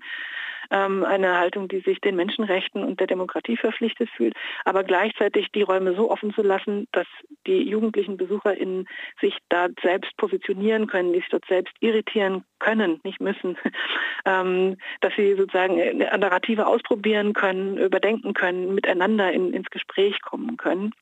[0.69, 5.63] ähm, eine Haltung, die sich den Menschenrechten und der Demokratie verpflichtet fühlt, aber gleichzeitig die
[5.63, 7.07] Räume so offen zu lassen, dass
[7.47, 8.87] die jugendlichen BesucherInnen
[9.19, 13.57] sich da selbst positionieren können, die sich dort selbst irritieren können, nicht müssen,
[14.25, 20.93] ähm, dass sie sozusagen Narrative ausprobieren können, überdenken können, miteinander in, ins Gespräch kommen können.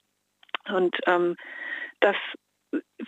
[0.71, 1.35] Und ähm,
[1.99, 2.15] das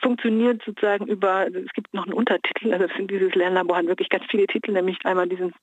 [0.02, 4.48] funktioniert sozusagen über, es gibt noch einen Untertitel, also dieses Lernlabor hat wirklich ganz viele
[4.48, 5.54] Titel, nämlich einmal diesen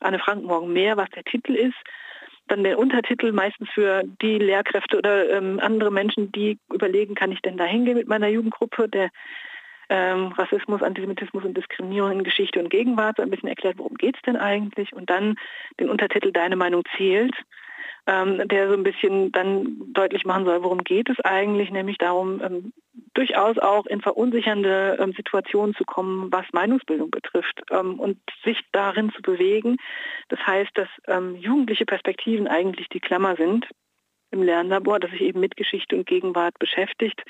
[0.00, 1.76] Anne Frank morgen mehr, was der Titel ist,
[2.48, 7.40] dann der Untertitel meistens für die Lehrkräfte oder ähm, andere Menschen, die überlegen, kann ich
[7.42, 9.10] denn da hingehen mit meiner Jugendgruppe, der
[9.90, 14.16] ähm, Rassismus, Antisemitismus und Diskriminierung in Geschichte und Gegenwart, so ein bisschen erklärt, worum geht
[14.16, 14.92] es denn eigentlich?
[14.92, 15.36] Und dann
[15.78, 17.34] den Untertitel Deine Meinung zählt,
[18.08, 22.40] ähm, der so ein bisschen dann deutlich machen soll, worum geht es eigentlich, nämlich darum,
[22.42, 22.72] ähm,
[23.12, 29.12] durchaus auch in verunsichernde ähm, Situationen zu kommen, was Meinungsbildung betrifft ähm, und sich darin
[29.12, 29.76] zu bewegen.
[30.30, 33.68] Das heißt, dass ähm, jugendliche Perspektiven eigentlich die Klammer sind
[34.30, 37.22] im Lernlabor, das sich eben mit Geschichte und Gegenwart beschäftigt.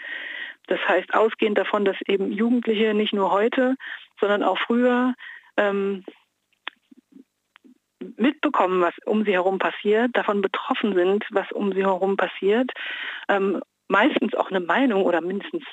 [0.68, 3.74] Das heißt, ausgehend davon, dass eben Jugendliche nicht nur heute,
[4.20, 5.14] sondern auch früher
[5.56, 6.04] ähm,
[8.16, 12.70] mitbekommen, was um sie herum passiert, davon betroffen sind, was um sie herum passiert,
[13.28, 15.64] ähm, meistens auch eine Meinung oder mindestens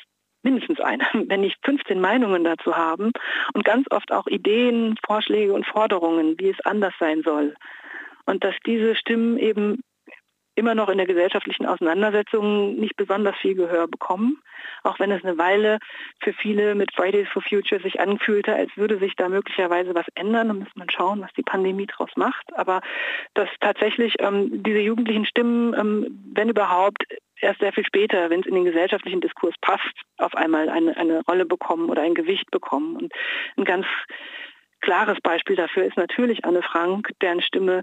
[0.45, 3.11] mindestens eine, wenn nicht 15 Meinungen dazu haben
[3.53, 7.55] und ganz oft auch Ideen, Vorschläge und Forderungen, wie es anders sein soll.
[8.27, 9.81] Und dass diese Stimmen eben
[10.55, 14.41] immer noch in der gesellschaftlichen Auseinandersetzung nicht besonders viel Gehör bekommen,
[14.83, 15.79] auch wenn es eine Weile
[16.21, 20.47] für viele mit Fridays for Future sich anfühlte, als würde sich da möglicherweise was ändern.
[20.47, 22.45] Da muss man schauen, was die Pandemie daraus macht.
[22.55, 22.81] Aber
[23.33, 27.03] dass tatsächlich ähm, diese jugendlichen Stimmen, ähm, wenn überhaupt,
[27.41, 31.21] erst sehr viel später, wenn es in den gesellschaftlichen Diskurs passt, auf einmal eine, eine
[31.25, 32.95] Rolle bekommen oder ein Gewicht bekommen.
[32.95, 33.13] Und
[33.57, 33.85] ein ganz
[34.81, 37.81] klares Beispiel dafür ist natürlich Anne Frank, deren Stimme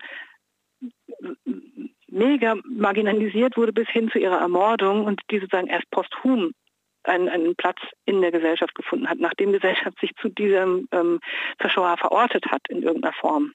[2.13, 6.53] mega marginalisiert wurde bis hin zu ihrer Ermordung und die sozusagen erst posthum
[7.05, 11.21] einen, einen Platz in der Gesellschaft gefunden hat, nachdem Gesellschaft sich zu diesem ähm,
[11.59, 13.53] Verschauer verortet hat in irgendeiner Form.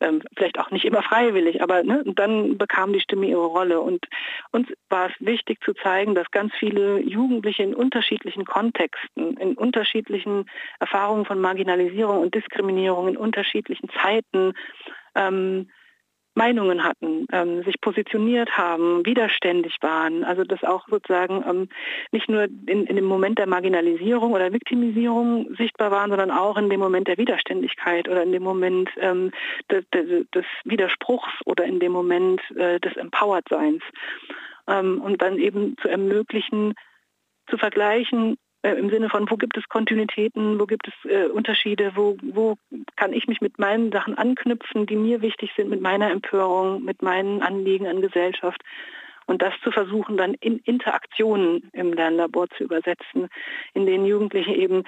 [0.00, 3.80] Ähm, vielleicht auch nicht immer freiwillig, aber ne, dann bekam die Stimme ihre Rolle.
[3.80, 4.06] Und
[4.52, 10.48] uns war es wichtig zu zeigen, dass ganz viele Jugendliche in unterschiedlichen Kontexten, in unterschiedlichen
[10.80, 14.54] Erfahrungen von Marginalisierung und Diskriminierung, in unterschiedlichen Zeiten
[15.14, 15.68] ähm,
[16.34, 20.24] Meinungen hatten, ähm, sich positioniert haben, widerständig waren.
[20.24, 21.68] Also das auch sozusagen ähm,
[22.12, 26.70] nicht nur in, in, dem Moment der Marginalisierung oder Viktimisierung sichtbar waren, sondern auch in
[26.70, 29.32] dem Moment der Widerständigkeit oder in dem Moment ähm,
[29.70, 33.82] des, des, Widerspruchs oder in dem Moment äh, des Empowered-Seins.
[34.68, 36.74] Ähm, und dann eben zu ermöglichen,
[37.50, 38.36] zu vergleichen,
[38.68, 42.56] äh, im Sinne von, wo gibt es Kontinuitäten, wo gibt es äh, Unterschiede, wo, wo
[42.96, 47.02] kann ich mich mit meinen Sachen anknüpfen, die mir wichtig sind, mit meiner Empörung, mit
[47.02, 48.62] meinen Anliegen an Gesellschaft.
[49.26, 53.28] Und das zu versuchen, dann in Interaktionen im Lernlabor zu übersetzen,
[53.74, 54.84] in denen Jugendliche eben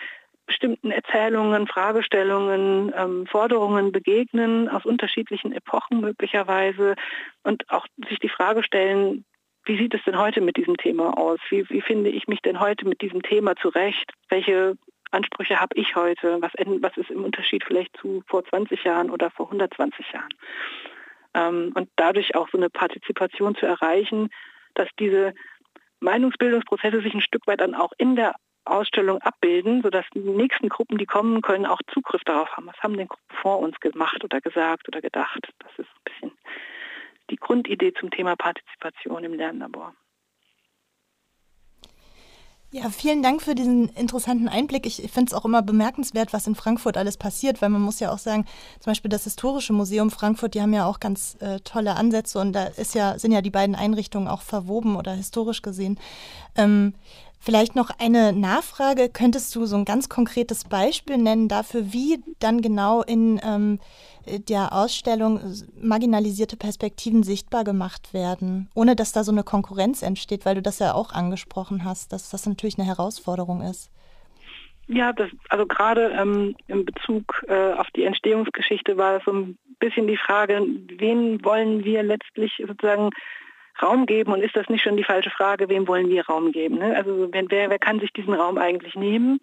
[0.46, 6.96] bestimmten Erzählungen, Fragestellungen, ähm, Forderungen begegnen, aus unterschiedlichen Epochen möglicherweise
[7.44, 9.24] und auch sich die Frage stellen,
[9.64, 11.38] wie sieht es denn heute mit diesem Thema aus?
[11.50, 14.12] Wie, wie finde ich mich denn heute mit diesem Thema zurecht?
[14.28, 14.76] Welche
[15.10, 16.40] Ansprüche habe ich heute?
[16.40, 20.32] Was, was ist im Unterschied vielleicht zu vor 20 Jahren oder vor 120 Jahren?
[21.34, 24.30] Ähm, und dadurch auch so eine Partizipation zu erreichen,
[24.74, 25.34] dass diese
[26.00, 30.98] Meinungsbildungsprozesse sich ein Stück weit dann auch in der Ausstellung abbilden, sodass die nächsten Gruppen,
[30.98, 32.66] die kommen können, auch Zugriff darauf haben.
[32.66, 35.48] Was haben denn Gruppen vor uns gemacht oder gesagt oder gedacht?
[35.58, 36.32] Das ist ein bisschen
[37.30, 39.94] die Grundidee zum Thema Partizipation im Lernlabor.
[42.72, 44.86] Ja, vielen Dank für diesen interessanten Einblick.
[44.86, 48.12] Ich finde es auch immer bemerkenswert, was in Frankfurt alles passiert, weil man muss ja
[48.12, 48.46] auch sagen,
[48.78, 52.52] zum Beispiel das Historische Museum Frankfurt, die haben ja auch ganz äh, tolle Ansätze und
[52.52, 55.98] da ist ja, sind ja die beiden Einrichtungen auch verwoben oder historisch gesehen.
[56.54, 56.94] Ähm,
[57.42, 59.08] Vielleicht noch eine Nachfrage.
[59.08, 63.78] Könntest du so ein ganz konkretes Beispiel nennen dafür, wie dann genau in ähm,
[64.26, 65.40] der Ausstellung
[65.80, 70.80] marginalisierte Perspektiven sichtbar gemacht werden, ohne dass da so eine Konkurrenz entsteht, weil du das
[70.80, 73.90] ja auch angesprochen hast, dass das natürlich eine Herausforderung ist?
[74.86, 79.58] Ja, das, also gerade ähm, in Bezug äh, auf die Entstehungsgeschichte war es so ein
[79.78, 80.60] bisschen die Frage,
[80.98, 83.10] wen wollen wir letztlich sozusagen
[83.82, 86.78] Raum geben und ist das nicht schon die falsche Frage, wem wollen wir Raum geben?
[86.78, 86.96] Ne?
[86.96, 89.40] Also wer, wer kann sich diesen Raum eigentlich nehmen?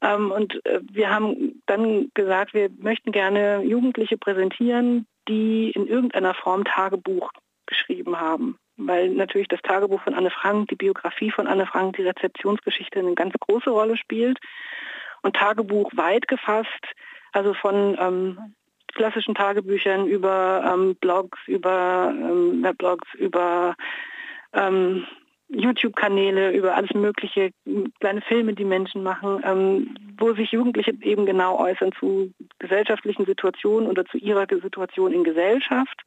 [0.00, 6.34] Ähm, und äh, wir haben dann gesagt, wir möchten gerne Jugendliche präsentieren, die in irgendeiner
[6.34, 7.30] Form Tagebuch
[7.66, 8.58] geschrieben haben.
[8.76, 13.14] Weil natürlich das Tagebuch von Anne Frank, die Biografie von Anne Frank, die Rezeptionsgeschichte eine
[13.14, 14.38] ganz große Rolle spielt.
[15.22, 16.94] Und Tagebuch weit gefasst,
[17.32, 18.54] also von ähm,
[18.94, 23.74] klassischen Tagebüchern über ähm, Blogs, über ähm, Weblogs, über
[24.52, 25.06] ähm,
[25.48, 27.50] YouTube-Kanäle, über alles mögliche,
[28.00, 33.88] kleine Filme, die Menschen machen, ähm, wo sich Jugendliche eben genau äußern zu gesellschaftlichen Situationen
[33.88, 36.02] oder zu ihrer Situation in Gesellschaft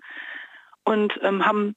[0.84, 1.76] und ähm, haben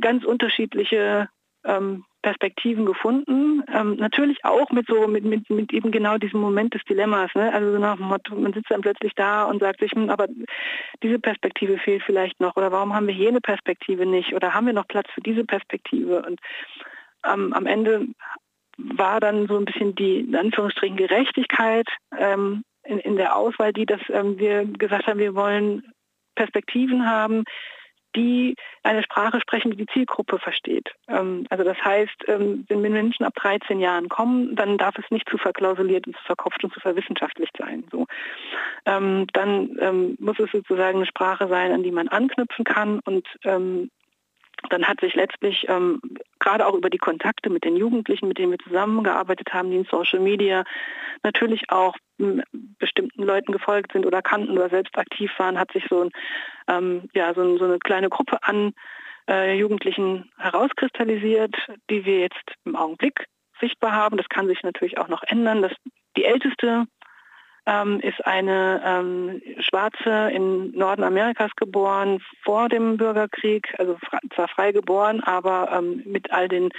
[0.00, 1.28] ganz unterschiedliche
[1.64, 3.62] ähm, Perspektiven gefunden.
[3.72, 7.30] Ähm, natürlich auch mit so mit, mit, mit eben genau diesem Moment des Dilemmas.
[7.34, 7.52] Ne?
[7.52, 10.26] Also so nach dem Motto, man sitzt dann plötzlich da und sagt sich, hm, aber
[11.02, 14.72] diese Perspektive fehlt vielleicht noch oder warum haben wir jene Perspektive nicht oder haben wir
[14.72, 16.22] noch Platz für diese Perspektive?
[16.22, 16.40] Und
[17.24, 18.06] ähm, am Ende
[18.78, 23.86] war dann so ein bisschen die in Anführungsstrichen Gerechtigkeit ähm, in, in, der Auswahl, die,
[23.86, 25.92] dass ähm, wir gesagt haben, wir wollen
[26.34, 27.44] Perspektiven haben,
[28.18, 30.90] die eine Sprache sprechen, die die Zielgruppe versteht.
[31.08, 35.28] Ähm, also das heißt, ähm, wenn Menschen ab 13 Jahren kommen, dann darf es nicht
[35.28, 37.84] zu verklausuliert und zu verkopft und zu verwissenschaftlicht sein.
[37.90, 38.06] So.
[38.86, 43.26] Ähm, dann muss es sozusagen eine Sprache sein, an die man anknüpfen kann und
[44.70, 46.00] dann hat sich letztlich ähm,
[46.48, 49.84] gerade auch über die Kontakte mit den Jugendlichen, mit denen wir zusammengearbeitet haben, die in
[49.84, 50.64] Social Media
[51.22, 52.42] natürlich auch m,
[52.78, 56.10] bestimmten Leuten gefolgt sind oder kannten oder selbst aktiv waren, hat sich so, ein,
[56.68, 58.72] ähm, ja, so, ein, so eine kleine Gruppe an
[59.28, 61.54] äh, Jugendlichen herauskristallisiert,
[61.90, 63.26] die wir jetzt im Augenblick
[63.60, 64.16] sichtbar haben.
[64.16, 65.60] Das kann sich natürlich auch noch ändern.
[65.60, 65.72] Das,
[66.16, 66.86] die älteste
[67.68, 73.98] ähm, ist eine ähm, Schwarze in Norden Amerikas geboren, vor dem Bürgerkrieg, also
[74.34, 76.70] zwar frei geboren, aber ähm, mit all den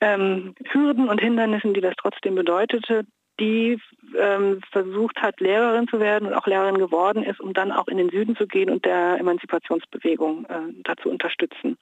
[0.00, 3.04] ähm, Hürden und Hindernissen, die das trotzdem bedeutete,
[3.38, 3.78] die
[4.18, 7.98] ähm, versucht hat, Lehrerin zu werden und auch Lehrerin geworden ist, um dann auch in
[7.98, 11.76] den Süden zu gehen und der Emanzipationsbewegung äh, dazu unterstützen.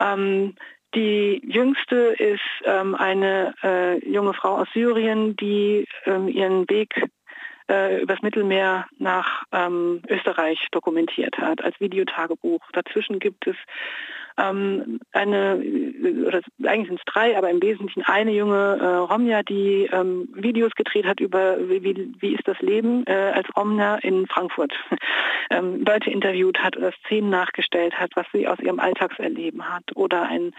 [0.00, 0.56] Ähm,
[0.94, 6.94] die jüngste ist ähm, eine äh, junge Frau aus Syrien, die ähm, ihren Weg
[7.70, 12.60] äh, übers Mittelmeer nach ähm, Österreich dokumentiert hat, als Videotagebuch.
[12.72, 13.56] Dazwischen gibt es
[14.38, 15.62] ähm, eine,
[16.26, 20.72] oder eigentlich sind es drei, aber im Wesentlichen eine junge äh, Romja, die ähm, Videos
[20.72, 24.74] gedreht hat über, wie, wie ist das Leben äh, als Romja in Frankfurt.
[25.50, 29.84] ähm, Leute interviewt hat oder Szenen nachgestellt hat, was sie aus ihrem Alltagserleben hat.
[29.94, 30.52] Oder ein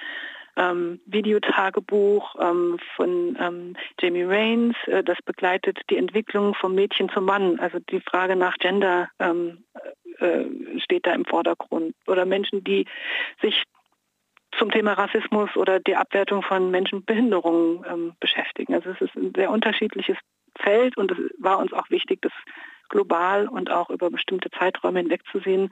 [0.58, 4.76] ähm, Videotagebuch ähm, von ähm, Jamie Rains.
[4.88, 7.60] Äh, das begleitet die Entwicklung vom Mädchen zum Mann.
[7.60, 9.64] Also die Frage nach Gender ähm,
[10.20, 10.46] äh,
[10.80, 11.96] steht da im Vordergrund.
[12.08, 12.86] Oder Menschen, die
[13.42, 13.64] sich
[14.58, 18.74] zum Thema Rassismus oder die Abwertung von Menschenbehinderungen ähm, beschäftigen.
[18.74, 20.18] Also es ist ein sehr unterschiedliches
[20.58, 22.32] Feld und es war uns auch wichtig, das
[22.90, 25.70] global und auch über bestimmte Zeiträume hinwegzusehen,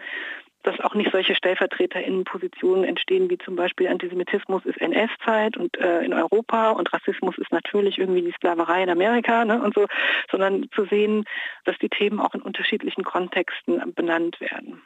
[0.65, 6.13] dass auch nicht solche Stellvertreterinnenpositionen entstehen, wie zum Beispiel Antisemitismus ist NS-Zeit und äh, in
[6.13, 9.85] Europa und Rassismus ist natürlich irgendwie die Sklaverei in Amerika ne, und so,
[10.31, 11.25] sondern zu sehen,
[11.65, 14.81] dass die Themen auch in unterschiedlichen Kontexten benannt werden.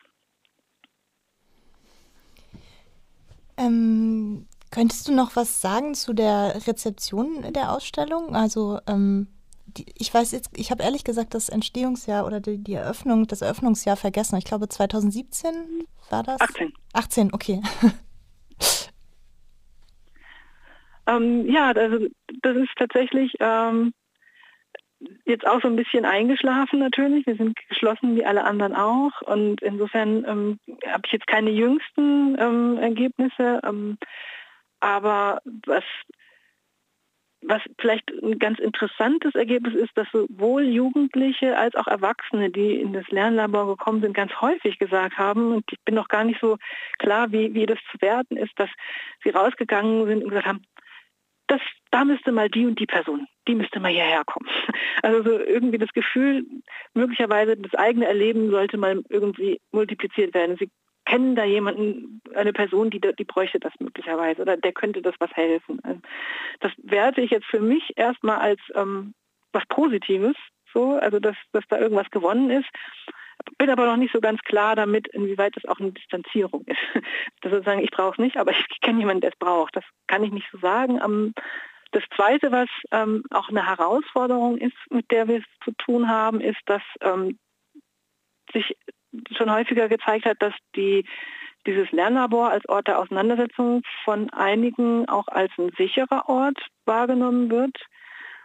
[3.57, 8.35] Ähm, könntest du noch was sagen zu der Rezeption der Ausstellung?
[8.35, 9.27] Also ähm
[9.77, 13.41] die, ich weiß jetzt, ich habe ehrlich gesagt das Entstehungsjahr oder die, die, Eröffnung, das
[13.41, 14.37] Eröffnungsjahr vergessen.
[14.37, 16.41] Ich glaube 2017 war das?
[16.41, 16.73] 18.
[16.93, 17.61] 18, okay.
[21.07, 22.07] ähm, ja, also
[22.41, 23.93] das ist tatsächlich ähm,
[25.25, 27.25] jetzt auch so ein bisschen eingeschlafen natürlich.
[27.25, 32.37] Wir sind geschlossen wie alle anderen auch und insofern ähm, habe ich jetzt keine jüngsten
[32.39, 33.61] ähm, Ergebnisse.
[33.63, 33.97] Ähm,
[34.79, 35.83] aber was
[37.41, 42.93] was vielleicht ein ganz interessantes Ergebnis ist, dass sowohl Jugendliche als auch Erwachsene, die in
[42.93, 46.57] das Lernlabor gekommen sind, ganz häufig gesagt haben, und ich bin noch gar nicht so
[46.97, 48.69] klar, wie, wie das zu werten ist, dass
[49.23, 50.61] sie rausgegangen sind und gesagt haben,
[51.47, 51.61] das,
[51.91, 54.47] da müsste mal die und die Person, die müsste mal hierher kommen.
[55.01, 56.45] Also so irgendwie das Gefühl,
[56.93, 60.57] möglicherweise das eigene Erleben sollte mal irgendwie multipliziert werden.
[60.59, 60.69] Sie
[61.09, 65.31] kennen da jemanden, eine Person, die, die bräuchte das möglicherweise oder der könnte das was
[65.35, 65.79] helfen.
[65.83, 65.99] Also
[66.59, 69.15] das werte ich jetzt für mich erstmal als ähm,
[69.51, 70.35] was Positives,
[70.71, 72.69] so, also dass, dass da irgendwas gewonnen ist.
[73.57, 76.77] Bin aber noch nicht so ganz klar damit, inwieweit das auch eine Distanzierung ist.
[77.41, 79.75] Das sozusagen, ich brauche es nicht, aber ich kenne jemanden, der es braucht.
[79.75, 80.99] Das kann ich nicht so sagen.
[81.03, 81.33] Ähm,
[81.91, 86.39] das Zweite, was ähm, auch eine Herausforderung ist, mit der wir es zu tun haben,
[86.39, 87.39] ist, dass ähm,
[88.53, 88.75] sich
[89.35, 91.05] schon häufiger gezeigt hat, dass die,
[91.65, 97.77] dieses Lernlabor als Ort der Auseinandersetzung von einigen auch als ein sicherer Ort wahrgenommen wird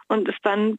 [0.07, 0.77] und es dann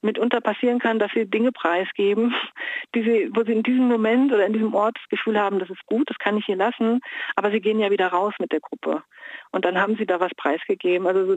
[0.00, 2.34] mitunter passieren kann, dass sie Dinge preisgeben,
[2.94, 5.70] die sie, wo sie in diesem Moment oder in diesem Ort das Gefühl haben, das
[5.70, 7.00] ist gut, das kann ich hier lassen,
[7.36, 9.02] aber sie gehen ja wieder raus mit der Gruppe.
[9.50, 11.06] Und dann haben sie da was preisgegeben.
[11.06, 11.36] Also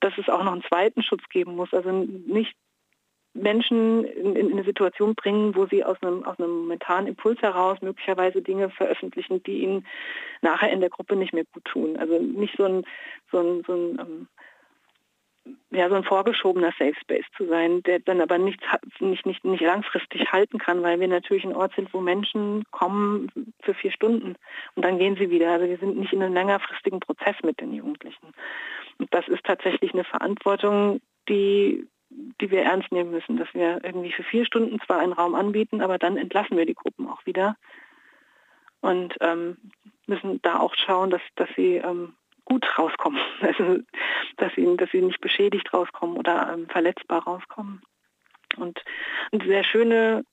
[0.00, 1.72] dass es auch noch einen zweiten Schutz geben muss.
[1.72, 2.54] Also nicht
[3.34, 7.78] Menschen in, in, eine Situation bringen, wo sie aus einem, aus einem momentanen Impuls heraus
[7.80, 9.86] möglicherweise Dinge veröffentlichen, die ihnen
[10.42, 11.96] nachher in der Gruppe nicht mehr gut tun.
[11.96, 12.84] Also nicht so ein,
[13.30, 14.28] so ein, so ein ähm,
[15.70, 18.60] ja, so ein vorgeschobener Safe Space zu sein, der dann aber nicht,
[19.00, 23.30] nicht, nicht, nicht langfristig halten kann, weil wir natürlich ein Ort sind, wo Menschen kommen
[23.60, 24.36] für vier Stunden
[24.74, 25.52] und dann gehen sie wieder.
[25.52, 28.32] Also wir sind nicht in einem längerfristigen Prozess mit den Jugendlichen.
[28.98, 34.12] Und das ist tatsächlich eine Verantwortung, die die wir ernst nehmen müssen, dass wir irgendwie
[34.12, 37.56] für vier Stunden zwar einen Raum anbieten, aber dann entlassen wir die Gruppen auch wieder
[38.80, 39.56] und ähm,
[40.06, 43.78] müssen da auch schauen, dass, dass sie ähm, gut rauskommen, also,
[44.36, 47.82] dass, sie, dass sie nicht beschädigt rauskommen oder ähm, verletzbar rauskommen.
[48.56, 48.82] Und
[49.30, 50.24] eine sehr schöne,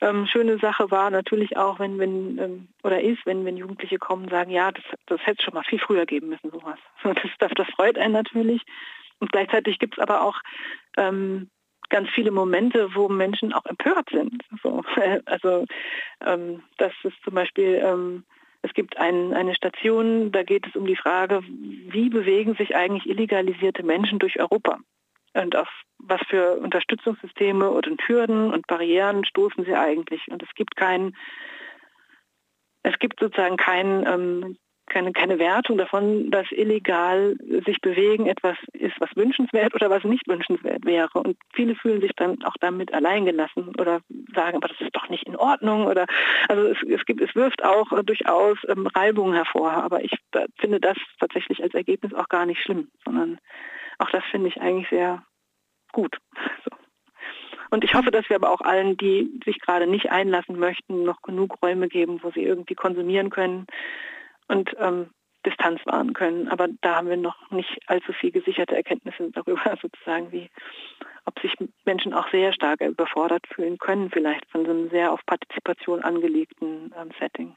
[0.00, 4.24] ähm, schöne Sache war natürlich auch, wenn, wenn ähm, oder ist, wenn, wenn Jugendliche kommen
[4.24, 6.78] und sagen, ja, das, das hätte es schon mal viel früher geben müssen, sowas.
[7.02, 8.62] Das, das, das freut einen natürlich.
[9.18, 10.40] Und gleichzeitig gibt es aber auch
[10.96, 11.50] ähm,
[11.88, 14.42] ganz viele Momente, wo Menschen auch empört sind.
[14.62, 14.82] So,
[15.26, 15.64] also
[16.24, 18.24] ähm, das ist zum Beispiel, ähm,
[18.62, 23.08] es gibt ein, eine Station, da geht es um die Frage, wie bewegen sich eigentlich
[23.08, 24.78] illegalisierte Menschen durch Europa?
[25.34, 30.22] Und auf was für Unterstützungssysteme oder Hürden und Barrieren stoßen sie eigentlich?
[30.28, 31.14] Und es gibt keinen,
[32.82, 38.94] es gibt sozusagen keinen ähm, keine, keine Wertung davon, dass illegal sich bewegen etwas ist,
[39.00, 41.10] was wünschenswert oder was nicht wünschenswert wäre.
[41.14, 44.00] Und viele fühlen sich dann auch damit alleingelassen oder
[44.34, 46.06] sagen, aber das ist doch nicht in Ordnung oder
[46.48, 49.72] also es, es gibt, es wirft auch durchaus ähm, Reibungen hervor.
[49.72, 53.38] Aber ich äh, finde das tatsächlich als Ergebnis auch gar nicht schlimm, sondern
[53.98, 55.22] auch das finde ich eigentlich sehr
[55.92, 56.16] gut.
[56.64, 56.76] So.
[57.70, 61.20] Und ich hoffe, dass wir aber auch allen, die sich gerade nicht einlassen möchten, noch
[61.22, 63.66] genug Räume geben, wo sie irgendwie konsumieren können
[64.48, 65.10] und ähm,
[65.44, 66.48] Distanz wahren können.
[66.48, 70.50] Aber da haben wir noch nicht allzu viel gesicherte Erkenntnisse darüber, sozusagen, wie
[71.24, 71.52] ob sich
[71.84, 76.94] Menschen auch sehr stark überfordert fühlen können, vielleicht von so einem sehr auf Partizipation angelegten
[76.96, 77.54] ähm, Setting.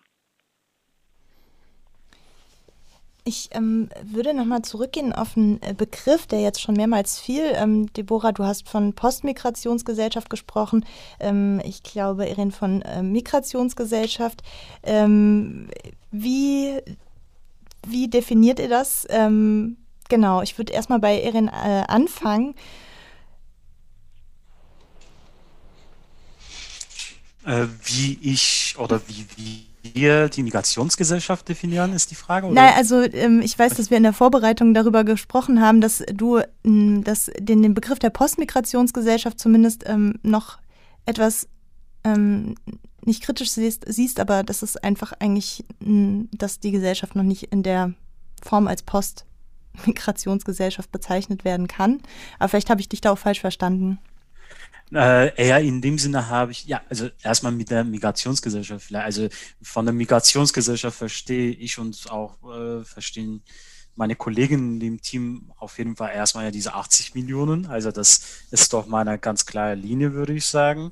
[3.29, 7.43] Ich ähm, würde nochmal zurückgehen auf einen äh, Begriff, der jetzt schon mehrmals fiel.
[7.53, 10.83] Ähm, Deborah, du hast von Postmigrationsgesellschaft gesprochen.
[11.19, 14.41] Ähm, ich glaube, Erin von äh, Migrationsgesellschaft.
[14.81, 15.69] Ähm,
[16.09, 16.79] wie,
[17.85, 19.05] wie definiert ihr das?
[19.11, 19.77] Ähm,
[20.09, 22.55] genau, ich würde erstmal bei Erin äh, anfangen.
[27.49, 29.25] Äh, wie ich oder wie,
[29.95, 32.45] wir die Migrationsgesellschaft definieren, ist die Frage?
[32.45, 32.53] Oder?
[32.53, 36.41] Nein, also ähm, ich weiß, dass wir in der Vorbereitung darüber gesprochen haben, dass du
[36.63, 40.59] ähm, dass den, den Begriff der Postmigrationsgesellschaft zumindest ähm, noch
[41.07, 41.47] etwas
[42.03, 42.53] ähm,
[43.03, 47.63] nicht kritisch siehst, siehst, aber das ist einfach eigentlich, dass die Gesellschaft noch nicht in
[47.63, 47.93] der
[48.43, 51.99] Form als Postmigrationsgesellschaft bezeichnet werden kann.
[52.37, 53.97] Aber vielleicht habe ich dich da auch falsch verstanden.
[54.91, 59.05] Äh, eher in dem Sinne habe ich, ja, also erstmal mit der Migrationsgesellschaft vielleicht.
[59.05, 59.27] Also
[59.61, 63.43] von der Migrationsgesellschaft verstehe ich und auch äh, verstehen
[63.95, 67.65] meine Kollegen im Team auf jeden Fall erstmal ja diese 80 Millionen.
[67.65, 70.91] Also das ist doch mal eine ganz klare Linie, würde ich sagen.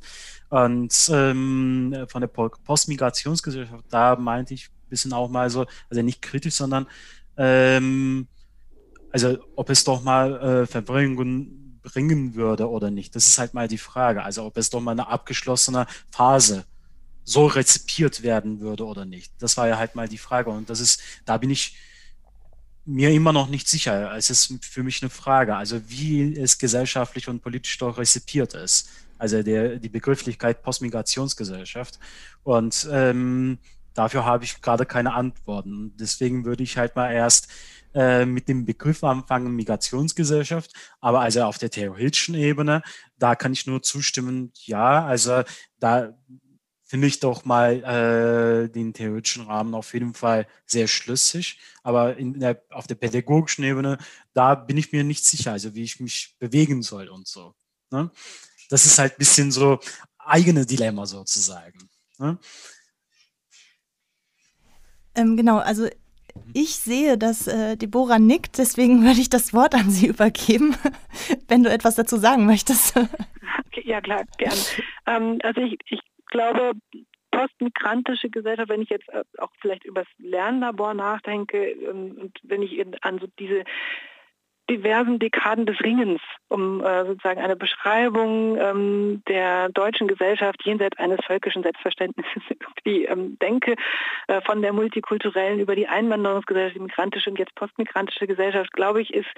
[0.50, 6.22] Und ähm, von der Postmigrationsgesellschaft, da meinte ich ein bisschen auch mal so, also nicht
[6.22, 6.86] kritisch, sondern
[7.38, 8.28] ähm,
[9.12, 13.16] also ob es doch mal äh, Verbringungen bringen würde oder nicht.
[13.16, 14.24] Das ist halt mal die Frage.
[14.24, 16.66] Also ob es doch mal eine abgeschlossene Phase
[17.24, 19.32] so rezipiert werden würde oder nicht.
[19.40, 20.50] Das war ja halt mal die Frage.
[20.50, 21.78] Und das ist, da bin ich
[22.86, 24.16] mir immer noch nicht sicher.
[24.16, 25.56] Es ist für mich eine Frage.
[25.56, 28.90] Also wie es gesellschaftlich und politisch doch rezipiert ist.
[29.18, 32.00] Also der, die Begrifflichkeit Postmigrationsgesellschaft.
[32.44, 33.60] Und ähm,
[33.98, 35.96] dafür habe ich gerade keine Antworten.
[35.98, 37.50] Deswegen würde ich halt mal erst
[37.94, 42.84] äh, mit dem Begriff anfangen, Migrationsgesellschaft, aber also auf der theoretischen Ebene,
[43.18, 45.44] da kann ich nur zustimmen, ja, also
[45.80, 46.14] da
[46.84, 51.60] finde ich doch mal äh, den theoretischen Rahmen auf jeden Fall sehr schlüssig.
[51.84, 53.98] Aber der, auf der pädagogischen Ebene,
[54.34, 57.56] da bin ich mir nicht sicher, also wie ich mich bewegen soll und so.
[57.92, 58.10] Ne?
[58.70, 59.80] Das ist halt ein bisschen so
[60.18, 61.90] eigene Dilemma sozusagen.
[62.20, 62.38] Ne?
[65.18, 65.88] Ähm, genau, also
[66.54, 70.76] ich sehe, dass äh, Deborah nickt, deswegen würde ich das Wort an sie übergeben,
[71.48, 72.98] wenn du etwas dazu sagen möchtest.
[73.68, 74.54] Okay, ja, klar, gern.
[75.06, 76.74] Ähm, also ich, ich glaube,
[77.32, 82.62] postmigrantische Gesellschaft, wenn ich jetzt äh, auch vielleicht über das Lernlabor nachdenke ähm, und wenn
[82.62, 83.64] ich an so diese
[84.70, 91.20] diversen Dekaden des Ringens, um äh, sozusagen eine Beschreibung ähm, der deutschen Gesellschaft jenseits eines
[91.26, 93.76] völkischen Selbstverständnisses irgendwie ähm, denke,
[94.28, 99.14] äh, von der multikulturellen über die Einwanderungsgesellschaft, die migrantische und jetzt postmigrantische Gesellschaft, glaube ich,
[99.14, 99.30] ist,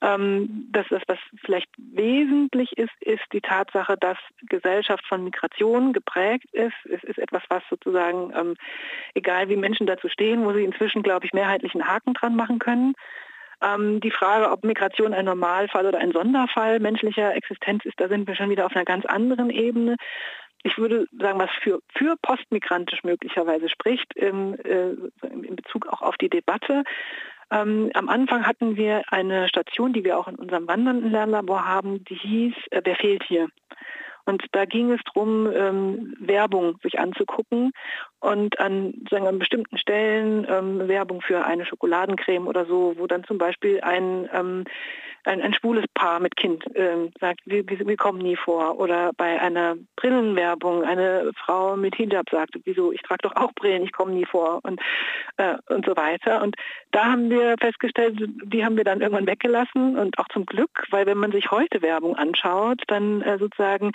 [0.00, 4.18] ähm, dass das, was vielleicht wesentlich ist, ist die Tatsache, dass
[4.48, 6.74] Gesellschaft von Migration geprägt ist.
[6.84, 8.54] Es ist etwas, was sozusagen, ähm,
[9.14, 12.58] egal wie Menschen dazu stehen, wo sie inzwischen, glaube ich, mehrheitlich einen Haken dran machen
[12.58, 12.94] können,
[13.62, 18.26] ähm, die Frage, ob Migration ein Normalfall oder ein Sonderfall menschlicher Existenz ist, da sind
[18.26, 19.96] wir schon wieder auf einer ganz anderen Ebene.
[20.62, 24.90] Ich würde sagen, was für, für postmigrantisch möglicherweise spricht, im, äh,
[25.22, 26.84] in Bezug auch auf die Debatte.
[27.50, 32.04] Ähm, am Anfang hatten wir eine Station, die wir auch in unserem wandernden Lernlabor haben,
[32.04, 33.48] die hieß äh, Wer fehlt hier?
[34.30, 37.72] Und da ging es darum, ähm, Werbung sich anzugucken
[38.20, 43.24] und an, sagen, an bestimmten Stellen ähm, Werbung für eine Schokoladencreme oder so, wo dann
[43.24, 44.64] zum Beispiel ein ähm,
[45.24, 48.78] ein, ein schwules Paar mit Kind ähm, sagt, wir, wir, kommen nie vor.
[48.78, 53.82] Oder bei einer Brillenwerbung eine Frau mit Hijab sagt, wieso, ich trage doch auch Brillen,
[53.82, 54.80] ich komme nie vor und,
[55.36, 56.42] äh, und so weiter.
[56.42, 56.56] Und
[56.92, 61.06] da haben wir festgestellt, die haben wir dann irgendwann weggelassen und auch zum Glück, weil
[61.06, 63.92] wenn man sich heute Werbung anschaut, dann äh, sozusagen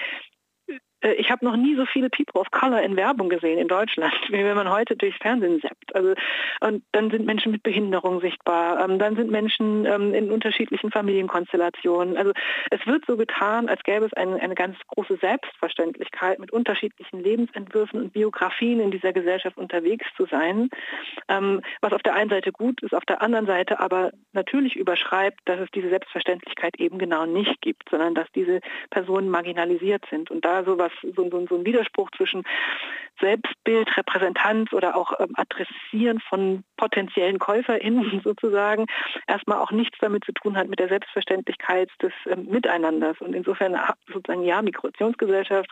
[1.14, 4.43] ich habe noch nie so viele People of Color in Werbung gesehen in Deutschland, wie
[4.43, 5.95] wenn man heute durchs Fernsehen zappt.
[5.95, 6.14] Also,
[6.62, 12.18] und dann sind Menschen mit Behinderung sichtbar, ähm, dann sind Menschen ähm, in unterschiedlichen Familienkonstellationen.
[12.18, 12.32] Also
[12.72, 18.01] es wird so getan, als gäbe es eine, eine ganz große Selbstverständlichkeit, mit unterschiedlichen Lebensentwürfen
[18.01, 20.70] und Biografien in dieser Gesellschaft unterwegs zu sein,
[21.28, 25.39] ähm, was auf der einen Seite gut ist, auf der anderen Seite aber natürlich überschreibt,
[25.45, 30.32] dass es diese Selbstverständlichkeit eben genau nicht gibt, sondern dass diese Personen marginalisiert sind.
[30.32, 32.43] Und da sowas, so, so, so ein Widerspruch zwischen
[33.20, 38.86] Selbstbild, Repräsentanz oder auch ähm, Adressieren von potenziellen KäuferInnen sozusagen
[39.28, 43.20] erstmal auch nichts damit zu tun hat mit der Selbstverständlichkeit des ähm, Miteinanders.
[43.22, 43.80] Und insofern
[44.12, 45.72] sozusagen ja, Migrationsgesellschaft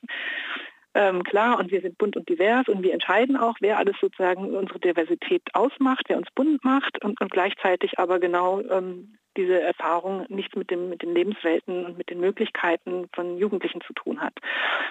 [0.96, 4.56] ähm, klar, und wir sind bunt und divers und wir entscheiden auch, wer alles sozusagen
[4.56, 10.26] unsere Diversität ausmacht, wer uns bunt macht und, und gleichzeitig aber genau ähm, diese Erfahrung
[10.30, 14.34] nichts mit, dem, mit den Lebenswelten und mit den Möglichkeiten von Jugendlichen zu tun hat.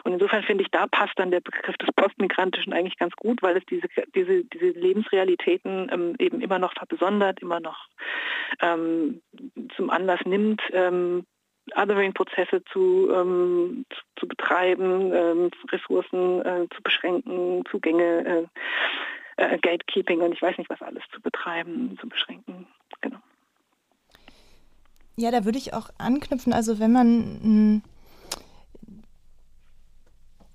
[0.04, 3.56] Und insofern finde ich, da passt dann der Begriff des Postmigrantischen eigentlich ganz gut, weil
[3.56, 7.86] es diese, diese, diese Lebensrealitäten ähm, eben immer noch besondert, immer noch
[8.60, 9.22] ähm,
[9.76, 11.24] zum Anlass nimmt, ähm,
[11.74, 18.48] Othering-Prozesse zu, ähm, zu, zu, betreiben, ähm, Ressourcen äh, zu beschränken, Zugänge,
[19.36, 22.66] äh, äh, Gatekeeping und ich weiß nicht was alles zu betreiben, zu beschränken.
[23.00, 23.18] Genau.
[25.16, 26.52] Ja, da würde ich auch anknüpfen.
[26.52, 27.82] Also wenn man hm,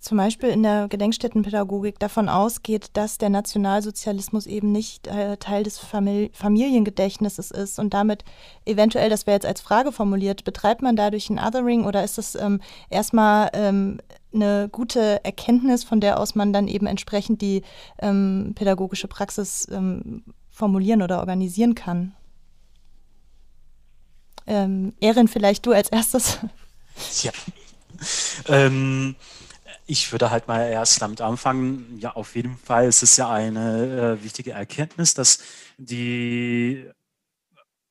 [0.08, 5.78] zum Beispiel in der Gedenkstättenpädagogik davon ausgeht, dass der Nationalsozialismus eben nicht äh, Teil des
[5.78, 8.24] Famili Familiengedächtnisses ist und damit
[8.66, 12.36] eventuell, das wäre jetzt als Frage formuliert, betreibt man dadurch ein Othering oder ist das
[12.36, 14.00] ähm, erstmal ähm,
[14.34, 17.64] eine gute Erkenntnis, von der aus man dann eben entsprechend die
[18.00, 22.14] ähm, pädagogische Praxis ähm, formulieren oder organisieren kann?
[24.46, 26.40] Ähm, Erin, vielleicht du als erstes.
[27.22, 27.32] Ja.
[28.48, 29.16] Ähm,
[29.88, 31.98] ich würde halt mal erst damit anfangen.
[32.00, 35.40] Ja, auf jeden Fall ist es ja eine äh, wichtige Erkenntnis, dass
[35.78, 36.90] die,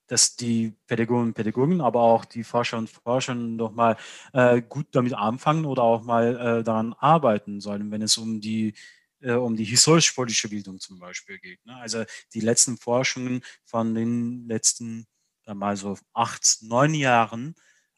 [0.07, 3.97] dass die Pädagogen und Pädagogen, aber auch die Forscher und Forscher nochmal
[4.32, 8.74] äh, gut damit anfangen oder auch mal äh, daran arbeiten sollen, wenn es um die
[9.20, 11.64] äh, um die historisch-politische Bildung zum Beispiel geht.
[11.64, 11.76] Ne?
[11.76, 15.07] Also die letzten Forschungen von den letzten
[15.47, 17.55] mal so acht, neun Jahren,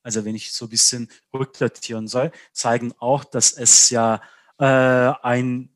[0.09, 4.23] also wenn ich so ein bisschen rückdatieren soll, zeigen auch, dass es ja
[4.59, 5.69] äh, ein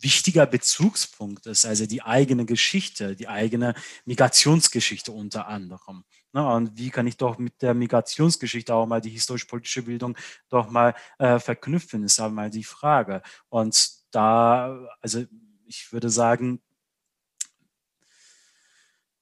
[0.00, 3.74] wichtiger Bezugspunkt ist, also die eigene Geschichte, die eigene
[4.06, 6.02] Migrationsgeschichte unter anderem.
[6.32, 6.44] Ne?
[6.44, 10.16] Und wie kann ich doch mit der Migrationsgeschichte auch mal die historisch-politische Bildung
[10.48, 13.22] doch mal äh, verknüpfen, ist halt mal die Frage.
[13.50, 15.24] Und da, also
[15.64, 16.60] ich würde sagen,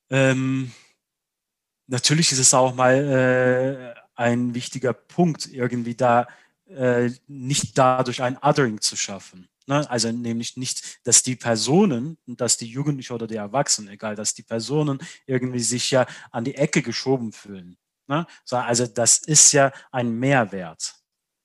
[0.09, 0.73] ähm,
[1.89, 6.27] natürlich ist es auch mal äh, ein wichtiger Punkt, irgendwie da
[6.67, 9.49] äh, nicht dadurch ein Othering zu schaffen.
[9.67, 9.89] Ne?
[9.89, 14.43] Also nämlich nicht, dass die Personen, dass die Jugendlichen oder die Erwachsenen, egal, dass die
[14.43, 17.79] Personen irgendwie sich ja an die Ecke geschoben fühlen.
[18.09, 18.27] Ne?
[18.51, 20.95] Also das ist ja ein Mehrwert.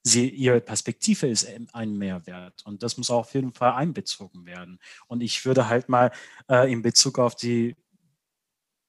[0.05, 4.79] Sie, ihre Perspektive ist ein Mehrwert und das muss auch auf jeden Fall einbezogen werden.
[5.07, 6.11] Und ich würde halt mal
[6.49, 7.75] äh, in Bezug auf die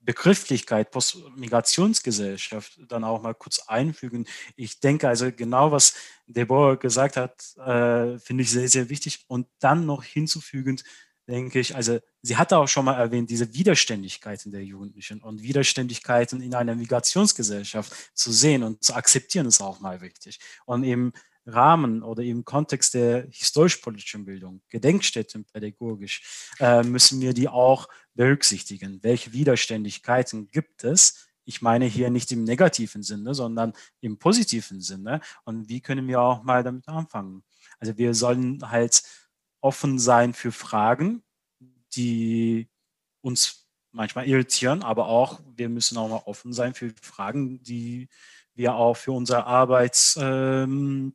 [0.04, 4.26] Begrifflichkeit Postmigrationsgesellschaft dann auch mal kurz einfügen.
[4.56, 5.94] Ich denke also genau, was
[6.26, 9.24] Deborah gesagt hat, äh, finde ich sehr, sehr wichtig.
[9.28, 10.84] Und dann noch hinzufügend,
[11.26, 16.42] denke ich, also sie hatte auch schon mal erwähnt, diese Widerständigkeiten der Jugendlichen und Widerständigkeiten
[16.42, 20.38] in einer Migrationsgesellschaft zu sehen und zu akzeptieren, ist auch mal wichtig.
[20.66, 21.12] Und eben
[21.46, 29.02] Rahmen oder im Kontext der historisch-politischen Bildung, Gedenkstätten pädagogisch, äh, müssen wir die auch berücksichtigen.
[29.02, 31.28] Welche Widerständigkeiten gibt es?
[31.44, 35.20] Ich meine hier nicht im negativen Sinne, sondern im positiven Sinne.
[35.44, 37.44] Und wie können wir auch mal damit anfangen?
[37.78, 39.02] Also wir sollen halt
[39.60, 41.22] offen sein für Fragen,
[41.94, 42.68] die
[43.20, 48.08] uns manchmal irritieren, aber auch wir müssen auch mal offen sein für Fragen, die
[48.54, 51.14] wir auch für unsere Arbeit ähm,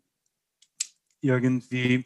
[1.21, 2.05] irgendwie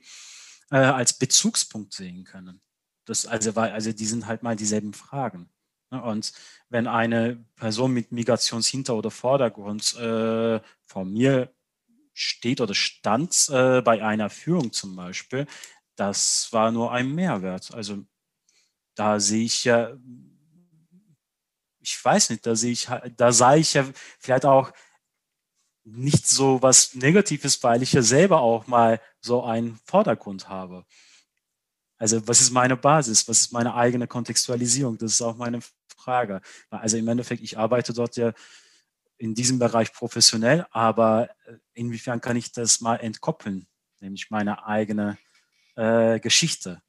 [0.71, 2.61] äh, als Bezugspunkt sehen können.
[3.05, 5.49] Das, also, weil, also die sind halt mal dieselben Fragen.
[5.91, 6.01] Ne?
[6.01, 6.33] Und
[6.69, 11.53] wenn eine Person mit Migrationshinter- oder Vordergrund äh, vor mir
[12.13, 15.47] steht oder stand äh, bei einer Führung zum Beispiel,
[15.95, 17.73] das war nur ein Mehrwert.
[17.73, 18.05] Also
[18.95, 19.93] da sehe ich ja,
[21.79, 22.87] ich weiß nicht, da sehe ich,
[23.17, 23.85] da sah ich ja
[24.19, 24.71] vielleicht auch
[25.85, 30.85] nicht so was Negatives, weil ich ja selber auch mal so einen Vordergrund habe.
[32.03, 33.27] Also was ist meine Basis?
[33.27, 34.97] Was ist meine eigene Kontextualisierung?
[34.97, 35.59] Das ist auch meine
[35.95, 36.41] Frage.
[36.69, 38.33] Also im Endeffekt, ich arbeite dort ja
[39.17, 43.67] in diesem Bereich professionell, aber äh, inwiefern kann ich das mal entkoppeln?
[44.03, 45.17] nämlich meine eigene
[45.75, 46.81] äh, Geschichte.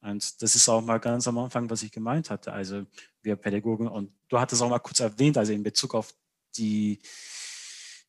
[0.00, 2.52] Und das ist auch mal ganz am Anfang, was ich gemeint hatte.
[2.52, 2.86] Also
[3.20, 6.14] wir Pädagogen, und du hattest auch mal kurz erwähnt, also in Bezug auf
[6.56, 7.00] die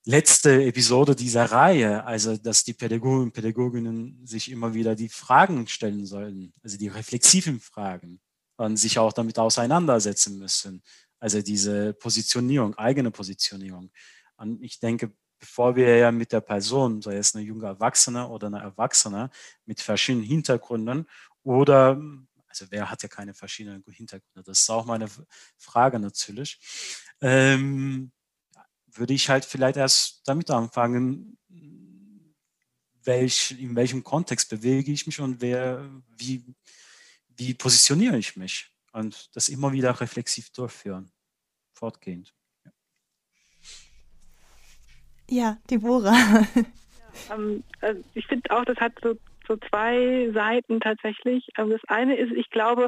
[0.05, 5.67] letzte Episode dieser Reihe, also dass die Pädagogen und Pädagoginnen sich immer wieder die Fragen
[5.67, 8.19] stellen sollen, also die reflexiven Fragen
[8.57, 10.83] und sich auch damit auseinandersetzen müssen.
[11.19, 13.91] Also diese Positionierung, eigene Positionierung.
[14.37, 18.47] Und ich denke, bevor wir ja mit der Person, sei es eine junge Erwachsene oder
[18.47, 19.29] eine Erwachsene
[19.65, 21.07] mit verschiedenen Hintergründen
[21.43, 22.01] oder,
[22.47, 25.07] also wer hat ja keine verschiedenen Hintergründe, das ist auch meine
[25.57, 26.59] Frage natürlich,
[27.21, 28.11] ähm,
[28.93, 31.37] würde ich halt vielleicht erst damit anfangen,
[33.03, 36.43] welch, in welchem Kontext bewege ich mich und wer, wie,
[37.27, 41.11] wie positioniere ich mich und das immer wieder reflexiv durchführen,
[41.73, 42.33] fortgehend.
[45.29, 46.47] Ja, Deborah.
[47.27, 49.17] Ja, ähm, also ich finde auch, das hat so,
[49.47, 51.47] so zwei Seiten tatsächlich.
[51.55, 52.87] Also das eine ist, ich glaube,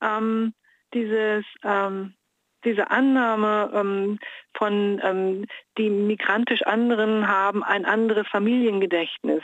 [0.00, 0.52] ähm,
[0.94, 2.14] dieses ähm,
[2.64, 4.18] diese Annahme ähm,
[4.54, 5.46] von ähm,
[5.78, 9.42] die migrantisch anderen haben ein anderes Familiengedächtnis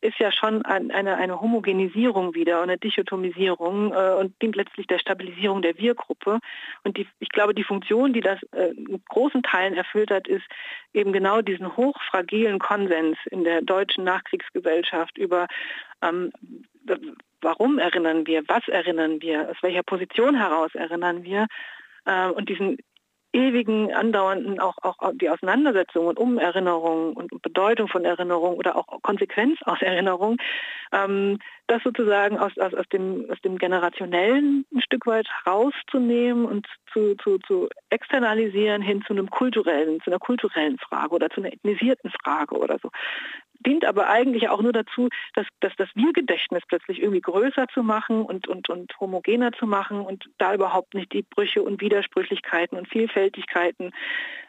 [0.00, 4.98] ist ja schon ein, eine, eine Homogenisierung wieder, eine Dichotomisierung äh, und dient letztlich der
[4.98, 6.40] Stabilisierung der Wir-Gruppe.
[6.84, 10.44] Und die, ich glaube, die Funktion, die das äh, in großen Teilen erfüllt hat, ist
[10.94, 15.46] eben genau diesen hochfragilen Konsens in der deutschen Nachkriegsgesellschaft über
[16.02, 16.32] ähm,
[17.42, 21.46] warum erinnern wir, was erinnern wir, aus welcher Position heraus erinnern wir
[22.04, 22.78] äh, und diesen
[23.32, 29.58] ewigen, andauernden auch, auch die Auseinandersetzungen um Erinnerung und Bedeutung von Erinnerung oder auch Konsequenz
[29.64, 30.38] aus Erinnerung,
[30.92, 31.38] ähm,
[31.68, 37.14] das sozusagen aus, aus, aus, dem, aus dem Generationellen ein Stück weit rauszunehmen und zu,
[37.16, 42.10] zu, zu externalisieren hin zu einem kulturellen, zu einer kulturellen Frage oder zu einer ethnisierten
[42.22, 42.90] Frage oder so
[43.66, 48.22] dient aber eigentlich auch nur dazu, dass, dass das Wir-Gedächtnis plötzlich irgendwie größer zu machen
[48.22, 52.88] und, und, und homogener zu machen und da überhaupt nicht die Brüche und Widersprüchlichkeiten und
[52.88, 53.92] Vielfältigkeiten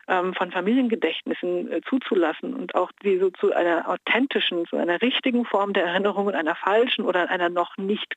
[0.07, 5.45] ähm, von Familiengedächtnissen äh, zuzulassen und auch die so zu einer authentischen, zu einer richtigen
[5.45, 8.13] Form der Erinnerung und einer falschen oder einer noch nicht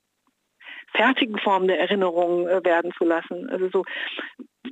[0.95, 3.49] fertigen Form der Erinnerung äh, werden zu lassen.
[3.51, 3.85] Also so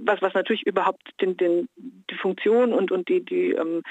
[0.00, 3.82] was, was natürlich überhaupt den, den, die Funktion und, und die, die ähm,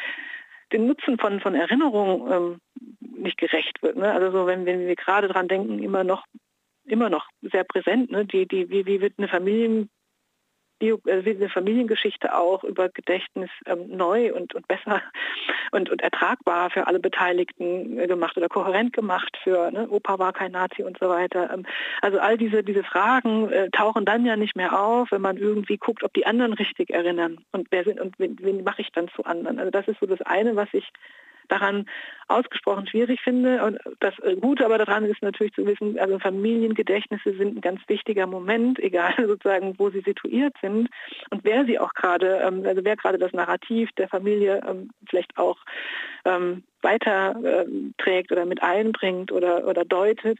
[0.71, 2.59] den Nutzen von, von Erinnerung ähm,
[2.99, 3.97] nicht gerecht wird.
[3.97, 4.11] Ne?
[4.11, 6.25] Also so, wenn, wenn wir gerade dran denken, immer noch
[6.85, 8.25] immer noch sehr präsent, ne?
[8.25, 9.89] die, die, wie, wie wird eine Familien
[10.81, 15.01] Bio, äh, eine Familiengeschichte auch über Gedächtnis ähm, neu und, und besser
[15.71, 20.33] und, und ertragbar für alle Beteiligten äh, gemacht oder kohärent gemacht für ne, Opa war
[20.33, 21.53] kein Nazi und so weiter.
[21.53, 21.65] Ähm,
[22.01, 25.77] also all diese, diese Fragen äh, tauchen dann ja nicht mehr auf, wenn man irgendwie
[25.77, 29.07] guckt, ob die anderen richtig erinnern und wer sind und wen, wen mache ich dann
[29.09, 29.59] zu anderen.
[29.59, 30.91] Also das ist so das eine, was ich
[31.51, 31.85] daran
[32.31, 33.63] ausgesprochen schwierig finde.
[33.63, 38.25] Und das Gute aber daran ist natürlich zu wissen, also Familiengedächtnisse sind ein ganz wichtiger
[38.25, 40.89] Moment, egal sozusagen, wo sie situiert sind
[41.29, 45.37] und wer sie auch gerade, ähm, also wer gerade das Narrativ der Familie ähm, vielleicht
[45.37, 45.57] auch
[46.25, 50.39] ähm, weiterträgt oder mit einbringt oder, oder deutet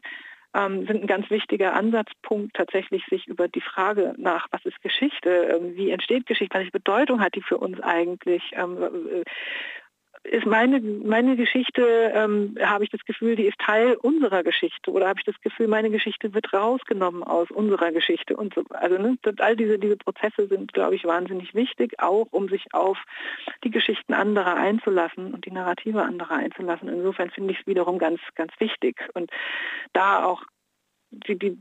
[0.54, 5.90] sind ein ganz wichtiger Ansatzpunkt, tatsächlich sich über die Frage nach, was ist Geschichte, wie
[5.90, 8.42] entsteht Geschichte, welche Bedeutung hat die für uns eigentlich,
[10.24, 15.08] ist meine, meine Geschichte, ähm, habe ich das Gefühl, die ist Teil unserer Geschichte oder
[15.08, 18.62] habe ich das Gefühl, meine Geschichte wird rausgenommen aus unserer Geschichte und so.
[18.70, 22.98] Also ne, all diese, diese Prozesse sind, glaube ich, wahnsinnig wichtig, auch um sich auf
[23.64, 26.88] die Geschichten anderer einzulassen und die Narrative anderer einzulassen.
[26.88, 29.30] Insofern finde ich es wiederum ganz, ganz wichtig und
[29.92, 30.44] da auch
[31.12, 31.58] die, die,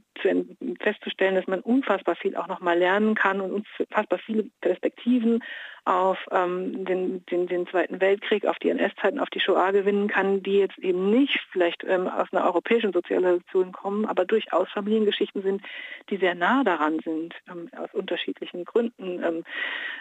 [0.80, 5.44] festzustellen, dass man unfassbar viel auch nochmal lernen kann und unfassbar viele Perspektiven
[5.86, 10.44] auf ähm, den, den, den Zweiten Weltkrieg, auf die NS-Zeiten, auf die Shoah gewinnen kann,
[10.44, 15.64] die jetzt eben nicht vielleicht ähm, aus einer europäischen Sozialisation kommen, aber durchaus Familiengeschichten sind,
[16.10, 19.44] die sehr nah daran sind, ähm, aus unterschiedlichen Gründen, ähm,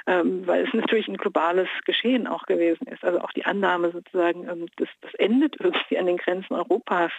[0.06, 3.02] ähm, weil es natürlich ein globales Geschehen auch gewesen ist.
[3.02, 7.12] Also auch die Annahme sozusagen, ähm, das, das endet irgendwie an den Grenzen Europas.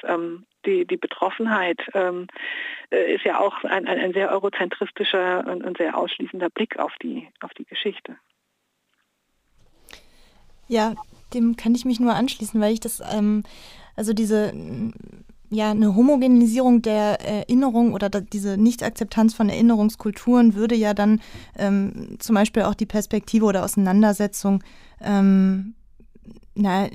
[0.66, 5.98] die, die Betroffenheit äh, ist ja auch ein, ein, ein sehr eurozentristischer und, und sehr
[5.98, 8.18] ausschließender Blick auf die, auf die Geschichte.
[10.72, 10.96] Ja,
[11.34, 13.44] dem kann ich mich nur anschließen, weil ich das, ähm,
[13.98, 14.54] also diese,
[15.50, 21.20] ja, eine Homogenisierung der Erinnerung oder diese Nichtakzeptanz von Erinnerungskulturen würde ja dann
[21.58, 24.64] ähm, zum Beispiel auch die Perspektive oder Auseinandersetzung
[25.02, 25.76] ähm,
[26.56, 26.88] na,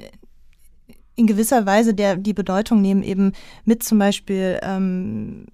[1.15, 3.33] in gewisser Weise der, die Bedeutung nehmen, eben
[3.67, 5.49] mit zum Beispiel ähm,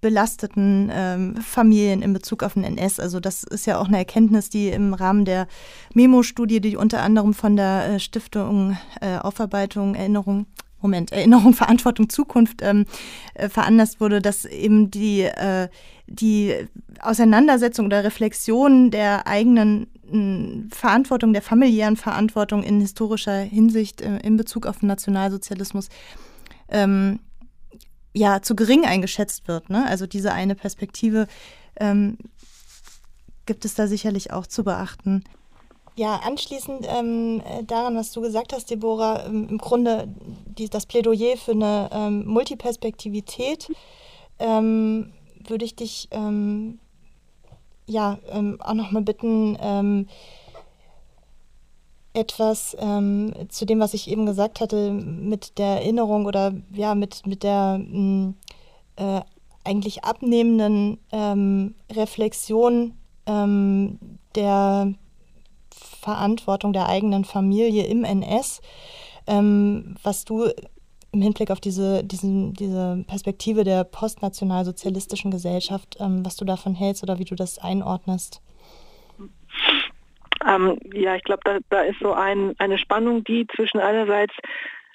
[0.00, 3.00] belasteten ähm, Familien in Bezug auf den NS.
[3.00, 5.48] Also das ist ja auch eine Erkenntnis, die im Rahmen der
[5.94, 10.46] Memo-Studie, die unter anderem von der äh, Stiftung äh, Aufarbeitung, Erinnerung
[10.80, 12.86] Moment, Erinnerung, Verantwortung, Zukunft ähm,
[13.34, 15.68] äh, veranlasst wurde, dass eben die, äh,
[16.06, 16.54] die
[17.00, 24.36] Auseinandersetzung oder Reflexion der eigenen äh, Verantwortung, der familiären Verantwortung in historischer Hinsicht äh, in
[24.36, 25.88] Bezug auf den Nationalsozialismus
[26.70, 27.18] ähm,
[28.18, 29.70] ja zu gering eingeschätzt wird.
[29.70, 29.86] Ne?
[29.86, 31.26] Also diese eine Perspektive
[31.76, 32.18] ähm,
[33.46, 35.24] gibt es da sicherlich auch zu beachten.
[35.96, 40.08] Ja, anschließend ähm, daran, was du gesagt hast, Deborah, ähm, im Grunde
[40.46, 43.68] die, das Plädoyer für eine ähm, Multiperspektivität,
[44.38, 45.12] ähm,
[45.44, 46.78] würde ich dich ähm,
[47.86, 48.18] ja
[48.60, 49.56] auch nochmal bitten,
[52.18, 52.76] etwas
[53.48, 57.78] zu dem, was ich eben gesagt hatte, mit der Erinnerung oder ja, mit, mit der
[57.78, 58.34] mh,
[58.96, 59.20] äh,
[59.64, 60.98] eigentlich abnehmenden
[61.90, 62.94] Reflexion
[63.26, 64.94] der
[66.00, 68.60] Verantwortung der eigenen Familie im NS,
[69.26, 70.48] ähm, was du
[71.12, 77.02] im Hinblick auf diese, diesen, diese Perspektive der postnationalsozialistischen Gesellschaft, ähm, was du davon hältst
[77.02, 78.40] oder wie du das einordnest.
[80.46, 84.34] Ähm, ja, ich glaube, da, da, ist so ein, eine Spannung, die zwischen einerseits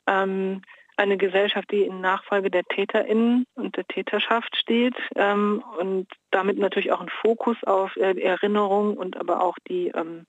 [0.08, 0.62] ähm,
[0.96, 6.92] eine Gesellschaft, die in Nachfolge der TäterInnen und der Täterschaft steht ähm, und damit natürlich
[6.92, 10.26] auch ein Fokus auf äh, Erinnerung und aber auch die ähm,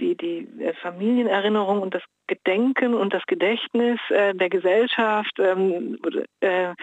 [0.00, 5.98] die, die äh, Familienerinnerung und das Gedenken und das Gedächtnis äh, der Gesellschaft ähm,
[6.40, 6.74] äh,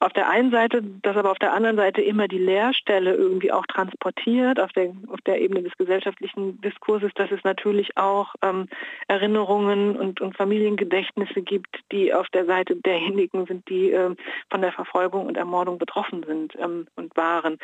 [0.00, 3.66] auf der einen Seite, das aber auf der anderen Seite immer die Leerstelle irgendwie auch
[3.66, 8.66] transportiert auf der, auf der Ebene des gesellschaftlichen Diskurses, dass es natürlich auch ähm,
[9.08, 14.16] Erinnerungen und, und Familiengedächtnisse gibt, die auf der Seite derjenigen sind, die ähm,
[14.50, 17.58] von der Verfolgung und Ermordung betroffen sind ähm, und waren.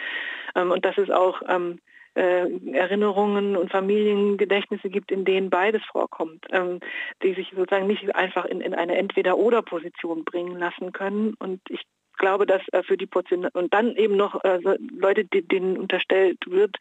[0.54, 1.80] Ähm, und das ist auch ähm,
[2.16, 6.80] äh, Erinnerungen und Familiengedächtnisse gibt, in denen beides vorkommt, ähm,
[7.22, 11.34] die sich sozusagen nicht einfach in, in eine Entweder-Oder-Position bringen lassen können.
[11.38, 11.82] Und ich
[12.16, 14.60] glaube, dass äh, für die Portion und dann eben noch äh,
[14.98, 16.76] Leute, die, denen unterstellt wird,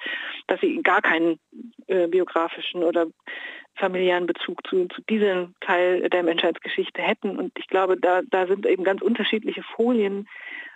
[0.48, 1.40] dass sie gar keinen
[1.88, 3.08] äh, biografischen oder
[3.76, 7.38] familiären Bezug zu, zu diesem Teil der Menschheitsgeschichte hätten.
[7.38, 10.28] Und ich glaube, da, da sind eben ganz unterschiedliche Folien,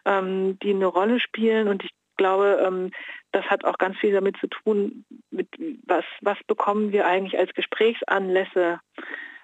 [0.05, 1.67] ähm, die eine Rolle spielen.
[1.67, 2.91] Und ich glaube, ähm,
[3.31, 5.47] das hat auch ganz viel damit zu tun, mit
[5.85, 8.79] was, was bekommen wir eigentlich als Gesprächsanlässe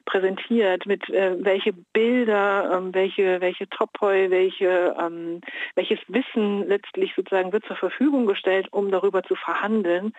[0.06, 5.41] präsentiert, mit äh, welche Bilder, ähm, welche, welche Topoi, welche, ähm,
[5.76, 10.14] welches Wissen letztlich sozusagen wird zur Verfügung gestellt, um darüber zu verhandeln.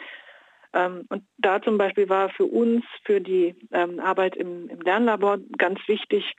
[0.73, 5.39] Ähm, und da zum Beispiel war für uns, für die ähm, Arbeit im, im, Lernlabor
[5.57, 6.35] ganz wichtig,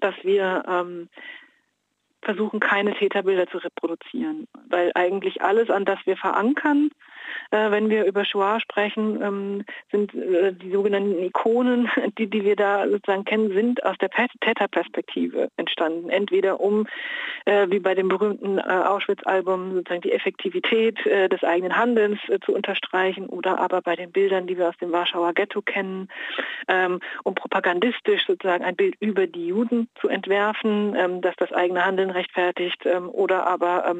[0.00, 1.08] dass wir ähm,
[2.22, 6.90] versuchen, keine Täterbilder zu reproduzieren, weil eigentlich alles, an das wir verankern,
[7.50, 12.88] wenn wir über Shoah sprechen, ähm, sind äh, die sogenannten Ikonen, die, die wir da
[12.88, 16.10] sozusagen kennen, sind aus der Täterperspektive entstanden.
[16.10, 16.86] Entweder um,
[17.44, 23.58] äh, wie bei dem berühmten Auschwitz-Album, sozusagen die Effektivität des eigenen Handelns zu unterstreichen oder
[23.58, 26.08] aber bei den Bildern, die wir aus dem Warschauer Ghetto kennen,
[26.68, 31.84] ähm, um propagandistisch sozusagen ein Bild über die Juden zu entwerfen, ähm, das das eigene
[31.84, 33.94] Handeln rechtfertigt oder aber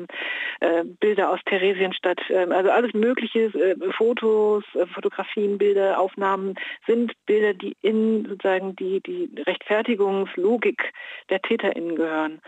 [1.01, 3.22] Bilder aus Theresienstadt, also alles mögliche
[3.55, 6.55] äh, Fotos, äh, Fotografien, Bilder, Aufnahmen
[6.87, 10.93] sind Bilder, die in sozusagen die, die Rechtfertigungslogik
[11.31, 12.41] der TäterInnen gehören.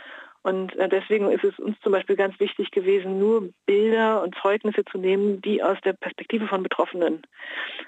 [0.44, 4.84] Und äh, deswegen ist es uns zum Beispiel ganz wichtig gewesen, nur Bilder und Zeugnisse
[4.84, 7.22] zu nehmen, die aus der Perspektive von Betroffenen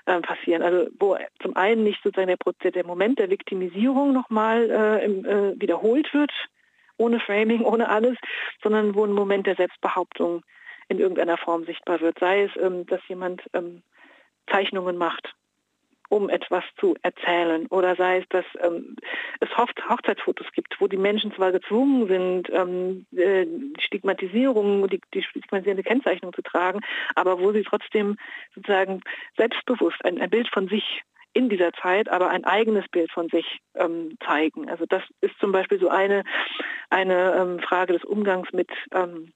[0.06, 0.62] äh, passieren.
[0.62, 6.12] Also wo zum einen nicht sozusagen der, der Moment der Viktimisierung nochmal äh, äh, wiederholt
[6.14, 6.32] wird,
[6.96, 8.16] ohne Framing, ohne alles,
[8.62, 10.42] sondern wo ein Moment der Selbstbehauptung
[10.88, 12.18] in irgendeiner Form sichtbar wird.
[12.18, 13.82] Sei es, ähm, dass jemand ähm,
[14.50, 15.34] Zeichnungen macht,
[16.08, 17.66] um etwas zu erzählen.
[17.66, 18.96] Oder sei es, dass ähm,
[19.40, 25.22] es Hochzeitsfotos gibt, wo die Menschen zwar gezwungen sind, ähm, äh, die Stigmatisierung, die, die
[25.22, 26.80] stigmatisierende Kennzeichnung zu tragen,
[27.14, 28.16] aber wo sie trotzdem
[28.54, 29.00] sozusagen
[29.36, 31.02] selbstbewusst ein, ein Bild von sich
[31.36, 34.70] in dieser Zeit aber ein eigenes Bild von sich ähm, zeigen.
[34.70, 36.24] Also das ist zum Beispiel so eine,
[36.88, 39.32] eine ähm, Frage des Umgangs mit ähm,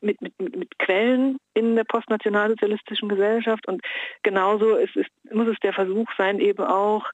[0.00, 3.66] mit, mit, mit Quellen in der postnationalsozialistischen Gesellschaft.
[3.66, 3.82] Und
[4.22, 7.10] genauso ist, ist, muss es der Versuch sein, eben auch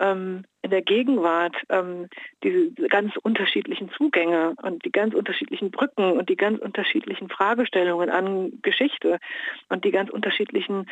[0.00, 2.08] ähm, in der Gegenwart ähm,
[2.42, 8.60] diese ganz unterschiedlichen Zugänge und die ganz unterschiedlichen Brücken und die ganz unterschiedlichen Fragestellungen an
[8.62, 9.18] Geschichte
[9.68, 10.86] und die ganz unterschiedlichen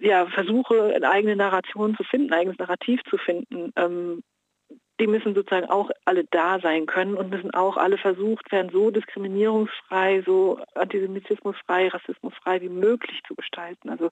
[0.00, 4.22] ja, Versuche, eine eigene Narration zu finden, ein eigenes Narrativ zu finden, ähm,
[5.00, 8.90] die müssen sozusagen auch alle da sein können und müssen auch alle versucht werden, so
[8.90, 13.90] diskriminierungsfrei, so antisemitismusfrei, rassismusfrei wie möglich zu gestalten.
[13.90, 14.10] Also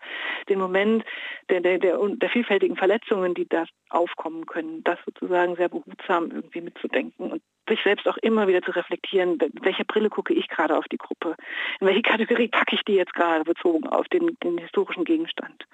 [0.48, 1.04] den Moment
[1.48, 6.60] der, der, der, der vielfältigen Verletzungen, die da aufkommen können, das sozusagen sehr behutsam irgendwie
[6.62, 10.86] mitzudenken und sich selbst auch immer wieder zu reflektieren, welche Brille gucke ich gerade auf
[10.90, 11.36] die Gruppe,
[11.80, 15.64] in welche Kategorie packe ich die jetzt gerade bezogen auf den, den historischen Gegenstand.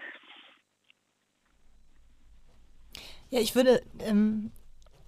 [3.30, 4.50] Ja, ich würde ähm,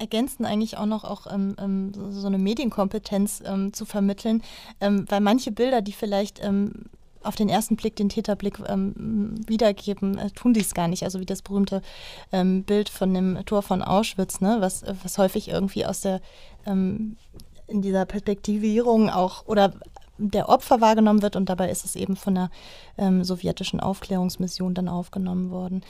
[0.00, 4.42] ergänzen eigentlich auch noch auch ähm, ähm, so, eine Medienkompetenz ähm, zu vermitteln,
[4.80, 6.86] ähm, weil manche Bilder, die vielleicht ähm,
[7.22, 11.04] auf den ersten Blick den Täterblick ähm, wiedergeben, äh, tun dies gar nicht.
[11.04, 11.82] Also wie das berühmte
[12.30, 16.20] Bild von dem Tor von Auschwitz, ne, was, was häufig irgendwie aus der
[16.64, 17.16] in
[17.82, 19.72] dieser Perspektivierung auch oder
[20.18, 22.50] der Opfer wahrgenommen wird und dabei ist es eben von der
[23.22, 25.82] sowjetischen Aufklärungsmission dann aufgenommen worden.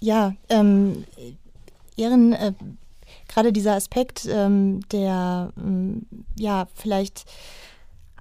[0.00, 1.04] Ja, ähm,
[1.96, 2.52] Ehren, äh,
[3.26, 6.06] gerade dieser Aspekt ähm, der, ähm,
[6.38, 7.24] ja, vielleicht,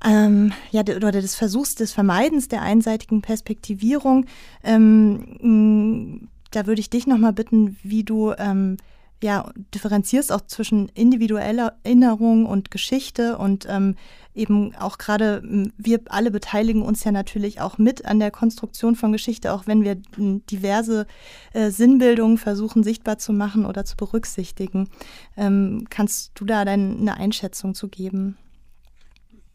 [0.04, 4.26] ähm, ja, oder des Versuchs des Vermeidens der einseitigen Perspektivierung,
[4.64, 8.78] ähm, da würde ich dich nochmal bitten, wie du ähm,
[9.24, 13.96] ja, differenzierst auch zwischen individueller Erinnerung und Geschichte und ähm,
[14.36, 15.42] eben auch gerade
[15.78, 19.84] wir alle beteiligen uns ja natürlich auch mit an der Konstruktion von Geschichte, auch wenn
[19.84, 21.08] wir diverse
[21.54, 24.90] äh, Sinnbildungen versuchen sichtbar zu machen oder zu berücksichtigen.
[25.36, 28.38] Ähm, kannst du da deine Einschätzung zu geben?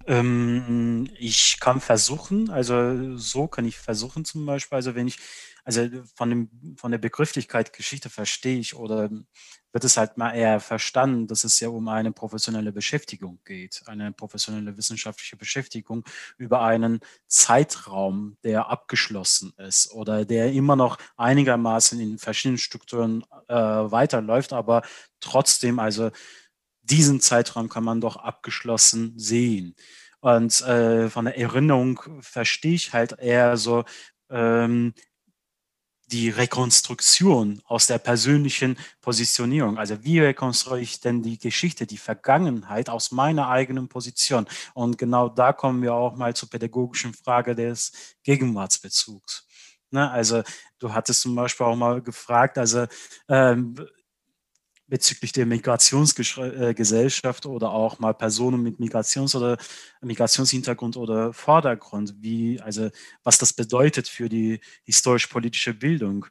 [0.06, 5.18] Ähm, ich kann versuchen, also so kann ich versuchen zum Beispiel, also wenn ich
[5.64, 9.10] also von, dem, von der Begrifflichkeit Geschichte verstehe ich oder
[9.72, 14.12] wird es halt mal eher verstanden, dass es ja um eine professionelle Beschäftigung geht, eine
[14.12, 16.04] professionelle wissenschaftliche Beschäftigung
[16.36, 23.54] über einen Zeitraum, der abgeschlossen ist oder der immer noch einigermaßen in verschiedenen Strukturen äh,
[23.54, 24.82] weiterläuft, aber
[25.20, 26.10] trotzdem, also
[26.82, 29.76] diesen Zeitraum kann man doch abgeschlossen sehen.
[30.20, 33.84] Und äh, von der Erinnerung verstehe ich halt eher so,
[34.30, 34.94] ähm,
[36.12, 39.78] die Rekonstruktion aus der persönlichen Positionierung.
[39.78, 44.46] Also wie rekonstruiere ich denn die Geschichte, die Vergangenheit aus meiner eigenen Position?
[44.74, 47.92] Und genau da kommen wir auch mal zur pädagogischen Frage des
[48.24, 49.46] Gegenwartsbezugs.
[49.90, 50.10] Ne?
[50.10, 50.42] Also
[50.78, 52.86] du hattest zum Beispiel auch mal gefragt, also
[53.28, 53.74] ähm,
[54.92, 59.56] bezüglich der Migrationsgesellschaft oder auch mal Personen mit Migrations- oder
[60.02, 62.90] Migrationshintergrund oder Vordergrund, wie, also
[63.22, 66.26] was das bedeutet für die historisch-politische Bildung.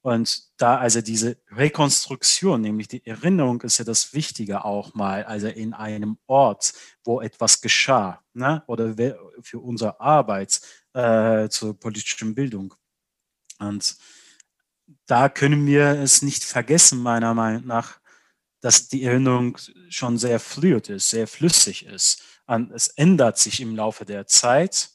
[0.00, 5.48] Und da also diese Rekonstruktion, nämlich die Erinnerung, ist ja das Wichtige auch mal, also
[5.48, 6.72] in einem Ort,
[7.04, 8.62] wo etwas geschah, ne?
[8.66, 8.94] oder
[9.42, 10.62] für unsere Arbeit
[10.94, 12.72] äh, zur politischen Bildung.
[13.58, 13.98] Und
[15.04, 18.00] da können wir es nicht vergessen, meiner Meinung nach,
[18.66, 19.56] dass die Erinnerung
[19.90, 22.20] schon sehr fluid ist, sehr flüssig ist.
[22.48, 24.90] Und es ändert sich im Laufe der Zeit.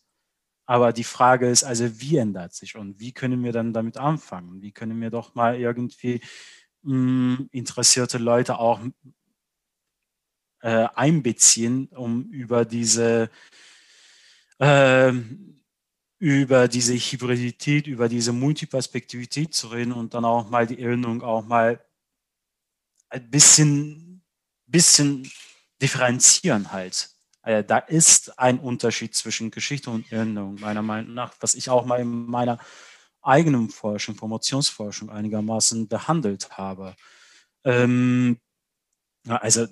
[0.65, 4.61] Aber die Frage ist also, wie ändert sich und wie können wir dann damit anfangen?
[4.61, 6.19] Wie können wir doch mal irgendwie
[6.81, 8.81] mh, hm, interessierte Leute auch
[10.59, 13.29] äh, einbeziehen, um über diese
[14.59, 15.13] äh,
[16.19, 21.45] über diese Hybridität, über diese Multiperspektivität zu reden und dann auch mal die Erinnerung auch
[21.45, 21.79] mal
[23.11, 24.23] ein bisschen,
[24.65, 25.29] bisschen
[25.81, 27.09] differenzieren halt.
[27.41, 31.85] Also da ist ein Unterschied zwischen Geschichte und Erinnerung, meiner Meinung nach, was ich auch
[31.85, 32.59] mal in meiner
[33.21, 36.95] eigenen Forschung, Promotionsforschung einigermaßen behandelt habe.
[37.63, 38.39] Ähm,
[39.27, 39.67] also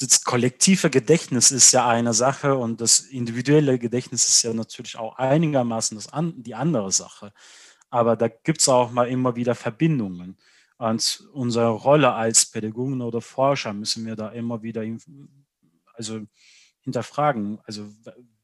[0.00, 5.16] das kollektive Gedächtnis ist ja eine Sache und das individuelle Gedächtnis ist ja natürlich auch
[5.16, 7.32] einigermaßen das an, die andere Sache.
[7.90, 10.36] Aber da gibt es auch mal immer wieder Verbindungen.
[10.84, 14.84] Und unsere Rolle als Pädagogen oder Forscher müssen wir da immer wieder
[15.94, 16.20] also
[16.82, 17.58] hinterfragen.
[17.64, 17.90] Also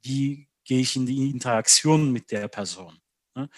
[0.01, 2.99] wie gehe ich in die Interaktion mit der Person?
[3.34, 3.51] Ne?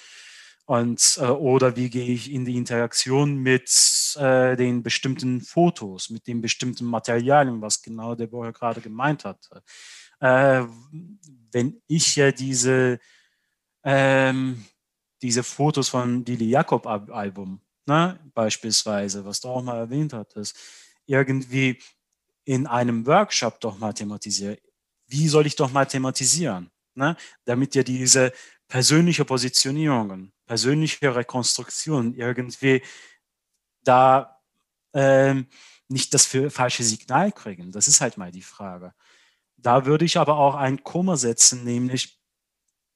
[0.64, 3.70] Und, äh, oder wie gehe ich in die Interaktion mit
[4.18, 9.48] äh, den bestimmten Fotos, mit den bestimmten Materialien, was genau der Boyer gerade gemeint hat.
[10.18, 10.64] Äh,
[11.52, 12.98] wenn ich ja diese,
[13.84, 14.64] ähm,
[15.20, 20.56] diese Fotos von Dili Jakob Album ne, beispielsweise, was du auch mal erwähnt hattest,
[21.06, 21.78] irgendwie
[22.44, 24.58] in einem Workshop doch mal thematisiere.
[25.06, 26.70] Wie soll ich doch mal thematisieren?
[26.94, 27.16] Ne?
[27.44, 28.32] Damit ja diese
[28.68, 32.82] persönliche Positionierungen, persönliche Rekonstruktion irgendwie
[33.84, 34.40] da
[34.94, 35.46] ähm,
[35.88, 37.72] nicht das falsche Signal kriegen.
[37.72, 38.94] Das ist halt mal die Frage.
[39.56, 42.18] Da würde ich aber auch ein Komma setzen, nämlich,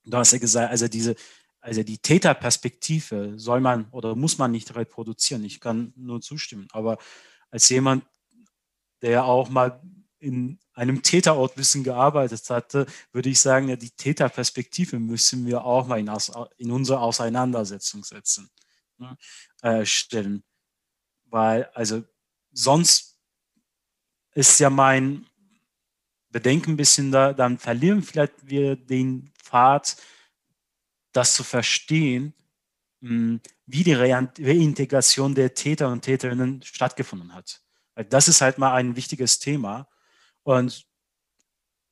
[0.04, 1.14] du hast ja gesagt, also diese
[1.66, 5.44] also die Täterperspektive soll man oder muss man nicht reproduzieren.
[5.44, 6.68] Ich kann nur zustimmen.
[6.70, 6.96] Aber
[7.50, 8.04] als jemand,
[9.02, 9.82] der auch mal
[10.20, 15.98] in einem Täterortwissen gearbeitet hatte, würde ich sagen, ja, die Täterperspektive müssen wir auch mal
[15.98, 16.08] in,
[16.56, 18.48] in unsere Auseinandersetzung setzen,
[18.98, 19.18] ne,
[19.62, 20.44] äh, stellen.
[21.24, 22.04] Weil, also
[22.52, 23.18] sonst
[24.34, 25.26] ist ja mein
[26.28, 29.96] Bedenken ein bisschen da, dann verlieren vielleicht wir den Pfad,
[31.16, 32.34] das zu verstehen,
[33.00, 37.62] hm, wie die Reintegration der Täter und Täterinnen stattgefunden hat.
[38.08, 39.88] Das ist halt mal ein wichtiges Thema.
[40.42, 40.86] Und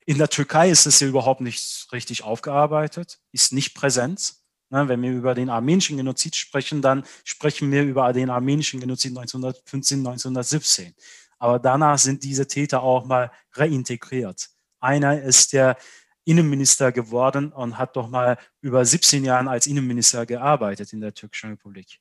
[0.05, 4.35] in der Türkei ist es überhaupt nicht richtig aufgearbeitet, ist nicht präsent.
[4.69, 9.99] Wenn wir über den armenischen Genozid sprechen, dann sprechen wir über den armenischen Genozid 1915,
[9.99, 10.93] 1917.
[11.37, 14.49] Aber danach sind diese Täter auch mal reintegriert.
[14.79, 15.77] Einer ist der
[16.25, 21.51] Innenminister geworden und hat doch mal über 17 Jahre als Innenminister gearbeitet in der Türkischen
[21.51, 21.99] Republik.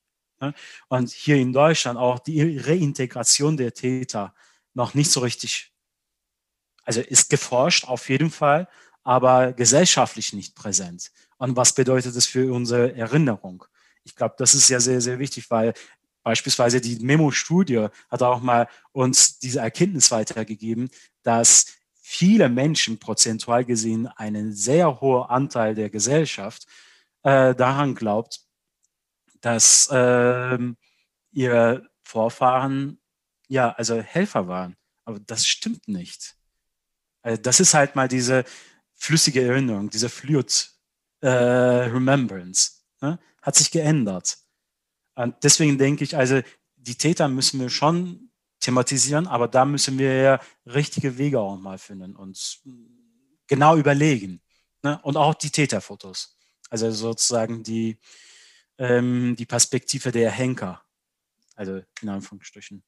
[0.89, 4.35] Und hier in Deutschland auch die Reintegration der Täter
[4.75, 5.75] noch nicht so richtig
[6.85, 8.69] also ist geforscht auf jeden Fall,
[9.03, 11.11] aber gesellschaftlich nicht präsent.
[11.39, 13.65] Und was bedeutet das für unsere Erinnerung?
[14.05, 15.75] Ich glaube, das ist ja sehr, sehr wichtig, weil
[16.23, 20.91] beispielsweise die Memo-Studie hat auch mal uns diese Erkenntnis weitergegeben,
[21.23, 21.67] dass
[22.07, 26.67] viele Menschen prozentual gesehen einen sehr hohen Anteil der Gesellschaft
[27.23, 28.43] äh, daran glaubt,
[29.41, 30.59] dass äh,
[31.33, 33.01] ihre Vorfahren
[33.49, 34.77] ja also Helfer waren.
[35.07, 36.37] Aber das stimmt nicht.
[37.23, 38.45] Also das ist halt mal diese
[38.93, 40.73] flüssige Erinnerung, diese Fluid
[41.23, 42.83] äh, Remembrance.
[43.01, 43.19] Ne?
[43.41, 44.37] Hat sich geändert.
[45.15, 46.43] Und deswegen denke ich, also
[46.77, 48.31] die Täter müssen wir schon
[48.65, 52.61] thematisieren, aber da müssen wir ja richtige Wege auch mal finden und
[53.47, 54.41] genau überlegen.
[54.83, 54.99] Ne?
[55.03, 56.37] Und auch die Täterfotos.
[56.71, 57.99] Also sozusagen die,
[58.79, 60.83] ähm, die Perspektive der Henker.
[61.57, 62.83] Also in Anführungsstrichen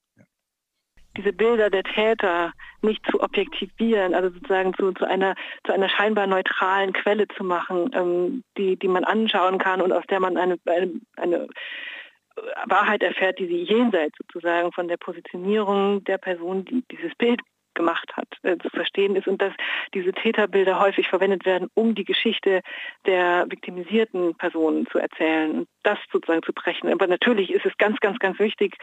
[1.16, 2.53] diese Bilder der Täter
[2.83, 7.91] nicht zu objektivieren, also sozusagen zu, zu, einer, zu einer scheinbar neutralen Quelle zu machen,
[7.95, 11.49] ähm, die, die man anschauen kann und aus der man eine, eine, eine
[12.66, 17.41] Wahrheit erfährt, die sie jenseits sozusagen von der Positionierung der Person, die dieses Bild
[17.76, 19.53] gemacht hat, äh, zu verstehen ist und dass
[19.95, 22.62] diese Täterbilder häufig verwendet werden, um die Geschichte
[23.05, 26.91] der viktimisierten Personen zu erzählen und das sozusagen zu brechen.
[26.91, 28.76] Aber natürlich ist es ganz, ganz, ganz wichtig,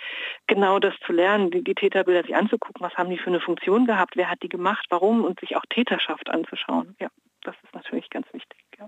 [0.48, 3.86] genau das zu lernen, die, die Täterbilder sich anzugucken, was haben die für eine Funktion
[3.86, 6.96] gehabt, wer hat die gemacht, warum und sich auch Täterschaft anzuschauen.
[7.02, 7.10] Ja,
[7.42, 8.60] das ist natürlich ganz wichtig.
[8.80, 8.88] Ja.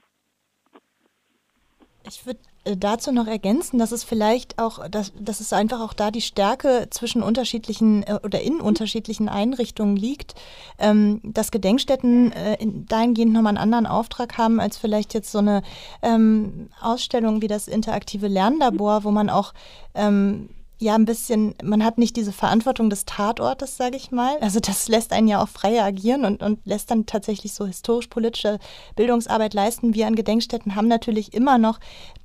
[2.08, 5.93] Ich würde äh, dazu noch ergänzen, dass es vielleicht auch, dass, dass es einfach auch
[5.93, 10.36] da die Stärke zwischen unterschiedlichen äh, oder in unterschiedlichen Einrichtungen liegt,
[10.80, 15.62] ähm, dass Gedenkstätten äh, dahingehend nochmal einen anderen Auftrag haben als vielleicht jetzt so eine
[16.01, 19.53] ähm, Ausstellung wie das interaktive Lernlabor, wo man auch
[19.93, 24.38] ähm, ja ein bisschen, man hat nicht diese Verantwortung des Tatortes, sage ich mal.
[24.41, 28.59] Also das lässt einen ja auch freier agieren und, und lässt dann tatsächlich so historisch-politische
[28.95, 29.93] Bildungsarbeit leisten.
[29.93, 31.80] Wir an Gedenkstätten haben natürlich immer noch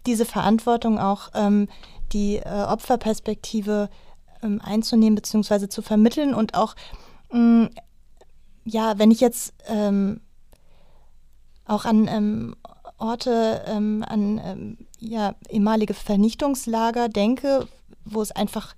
[0.06, 1.68] diese Verantwortung auch, ähm,
[2.12, 3.88] die äh, Opferperspektive
[4.42, 5.68] ähm, einzunehmen bzw.
[5.68, 6.74] zu vermitteln und auch,
[7.30, 7.70] mh, mm,
[8.64, 10.20] ja, wenn ich jetzt ähm,
[11.64, 12.56] auch an ähm,
[12.98, 17.66] Orte, ähm, an ähm, ja, ehemalige Vernichtungslager denke,
[18.04, 18.74] wo es einfach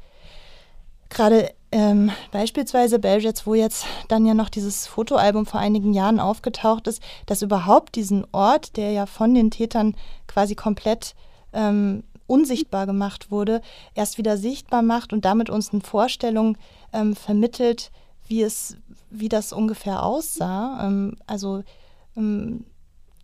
[1.08, 6.86] gerade ähm, beispielsweise Belgets, wo jetzt dann ja noch dieses Fotoalbum vor einigen Jahren aufgetaucht
[6.86, 9.94] ist, dass überhaupt diesen Ort, der ja von den Tätern
[10.26, 11.14] quasi komplett
[11.52, 13.60] ähm, unsichtbar gemacht wurde,
[13.94, 16.56] erst wieder sichtbar macht und damit uns eine Vorstellung
[16.92, 17.90] ähm, vermittelt,
[18.26, 18.76] wie es,
[19.10, 20.86] wie das ungefähr aussah.
[20.86, 21.62] Ähm, also
[22.16, 22.64] ähm,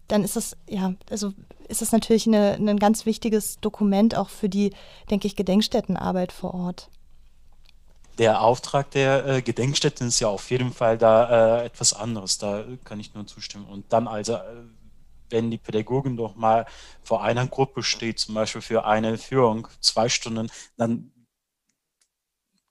[0.08, 1.32] dann ist das, ja, also
[1.68, 4.72] ist das natürlich eine, ein ganz wichtiges Dokument auch für die,
[5.10, 6.88] denke ich, Gedenkstättenarbeit vor Ort.
[8.16, 12.64] Der Auftrag der äh, Gedenkstätten ist ja auf jeden Fall da äh, etwas anderes, da
[12.84, 13.66] kann ich nur zustimmen.
[13.66, 14.42] Und dann also, äh,
[15.30, 16.66] wenn die Pädagogin doch mal
[17.04, 21.12] vor einer Gruppe steht, zum Beispiel für eine Führung, zwei Stunden, dann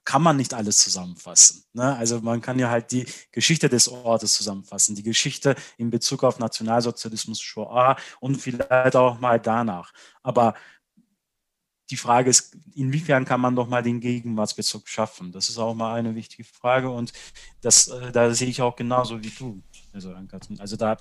[0.08, 1.64] kann man nicht alles zusammenfassen.
[1.74, 1.94] Ne?
[1.94, 6.38] Also man kann ja halt die Geschichte des Ortes zusammenfassen, die Geschichte in Bezug auf
[6.38, 9.92] Nationalsozialismus, Shoah und vielleicht auch mal danach.
[10.22, 10.54] Aber
[11.90, 15.30] die Frage ist, inwiefern kann man doch mal den Gegenwartsbezug schaffen?
[15.30, 17.12] Das ist auch mal eine wichtige Frage und
[17.60, 19.62] das, äh, da sehe ich auch genauso wie du.
[19.92, 20.14] Also,
[20.58, 20.96] also da,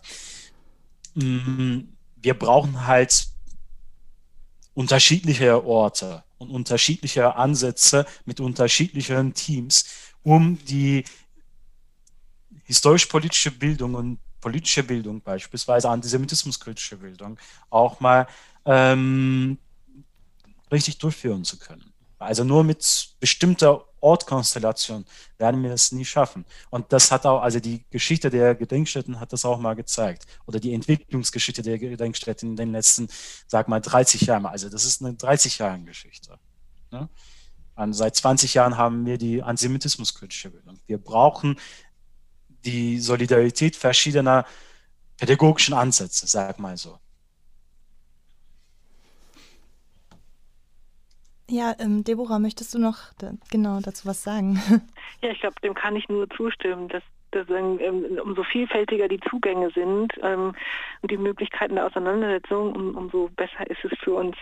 [1.13, 1.79] mm,
[2.17, 3.29] wir brauchen halt
[4.73, 9.85] unterschiedliche Orte und unterschiedliche Ansätze mit unterschiedlichen Teams,
[10.23, 11.03] um die
[12.65, 17.39] historisch-politische Bildung und politische Bildung, beispielsweise antisemitismuskritische Bildung,
[17.69, 18.27] auch mal
[18.65, 19.57] ähm,
[20.71, 21.86] richtig durchführen zu können.
[22.19, 25.05] Also nur mit bestimmter Ortkonstellation
[25.37, 26.45] werden wir das nie schaffen.
[26.69, 30.25] Und das hat auch, also die Geschichte der Gedenkstätten hat das auch mal gezeigt.
[30.45, 33.07] Oder die Entwicklungsgeschichte der Gedenkstätten in den letzten,
[33.47, 34.45] sag mal, 30 Jahren.
[34.45, 36.39] Also das ist eine 30 Jahre Geschichte.
[36.91, 37.09] Ne?
[37.91, 40.79] Seit 20 Jahren haben wir die Antisemitismuskritische Bildung.
[40.87, 41.59] Wir brauchen
[42.65, 44.45] die Solidarität verschiedener
[45.17, 46.97] pädagogischen Ansätze, sag mal so.
[51.49, 54.61] Ja, ähm, Deborah, möchtest du noch da, genau dazu was sagen?
[55.23, 57.01] Ja, ich glaube, dem kann ich nur zustimmen, dass,
[57.31, 60.53] dass ähm, umso vielfältiger die Zugänge sind ähm,
[61.01, 64.35] und die Möglichkeiten der Auseinandersetzung, um, umso besser ist es für uns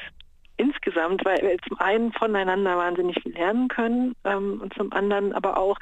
[0.57, 5.57] insgesamt, weil wir zum einen voneinander wahnsinnig viel lernen können ähm, und zum anderen aber
[5.57, 5.77] auch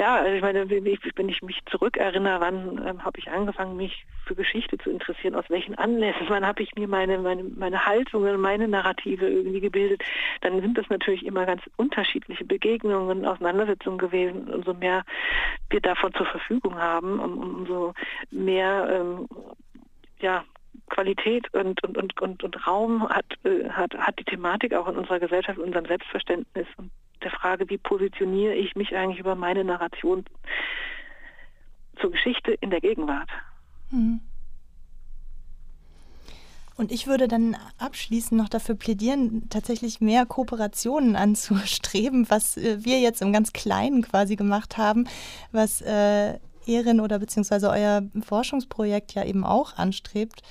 [0.00, 4.34] ja, also ich meine, wenn ich mich zurückerinnere, wann ähm, habe ich angefangen, mich für
[4.34, 8.66] Geschichte zu interessieren, aus welchen Anlässen, wann habe ich mir meine, meine, meine Haltungen, meine
[8.66, 10.02] Narrative irgendwie gebildet,
[10.40, 14.48] dann sind das natürlich immer ganz unterschiedliche Begegnungen, Auseinandersetzungen gewesen.
[14.48, 15.04] Umso mehr
[15.68, 17.92] wir davon zur Verfügung haben, um, umso
[18.30, 19.28] mehr ähm,
[20.20, 20.44] ja,
[20.90, 24.96] Qualität und, und, und, und, und Raum hat, äh, hat, hat die Thematik auch in
[24.96, 26.66] unserer Gesellschaft, in unserem Selbstverständnis.
[26.76, 26.90] Und
[27.22, 30.24] der Frage, wie positioniere ich mich eigentlich über meine Narration
[32.00, 33.28] zur Geschichte in der Gegenwart.
[33.90, 34.20] Mhm.
[36.76, 43.00] Und ich würde dann abschließend noch dafür plädieren, tatsächlich mehr Kooperationen anzustreben, was äh, wir
[43.00, 45.06] jetzt im ganz Kleinen quasi gemacht haben,
[45.52, 50.42] was äh, Ehren oder beziehungsweise euer Forschungsprojekt ja eben auch anstrebt.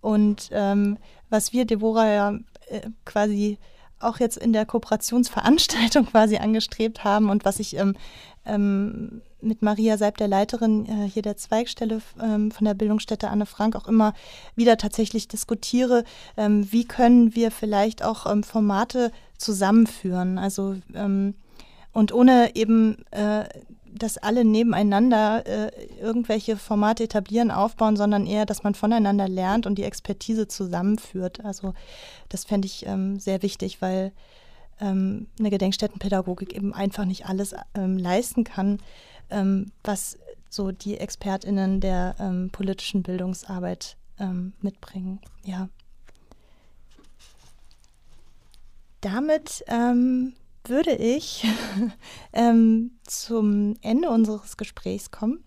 [0.00, 0.98] Und ähm,
[1.30, 2.30] was wir, Deborah, ja
[2.68, 3.58] äh, quasi
[4.00, 7.96] auch jetzt in der Kooperationsveranstaltung quasi angestrebt haben und was ich ähm,
[8.46, 13.46] ähm, mit Maria Seib, der Leiterin äh, hier der Zweigstelle ähm, von der Bildungsstätte Anne
[13.46, 14.14] Frank, auch immer
[14.56, 16.04] wieder tatsächlich diskutiere,
[16.36, 20.38] ähm, wie können wir vielleicht auch ähm, Formate zusammenführen.
[20.38, 21.34] Also ähm,
[21.92, 23.44] und ohne eben äh,
[23.98, 25.70] dass alle nebeneinander äh,
[26.00, 31.44] irgendwelche Formate etablieren, aufbauen, sondern eher, dass man voneinander lernt und die Expertise zusammenführt.
[31.44, 31.74] Also
[32.28, 34.12] das fände ich ähm, sehr wichtig, weil
[34.80, 38.78] ähm, eine Gedenkstättenpädagogik eben einfach nicht alles ähm, leisten kann,
[39.30, 40.18] ähm, was
[40.48, 45.20] so die ExpertInnen der ähm, politischen Bildungsarbeit ähm, mitbringen.
[45.44, 45.68] Ja.
[49.00, 49.64] Damit
[50.64, 51.46] würde ich
[52.32, 55.44] ähm, zum Ende unseres Gesprächs kommen.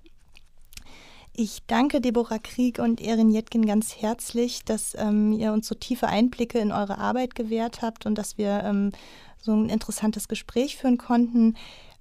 [1.34, 6.08] Ich danke Deborah Krieg und Erin Jetkin ganz herzlich, dass ähm, ihr uns so tiefe
[6.08, 8.92] Einblicke in eure Arbeit gewährt habt und dass wir ähm,
[9.38, 11.56] so ein interessantes Gespräch führen konnten.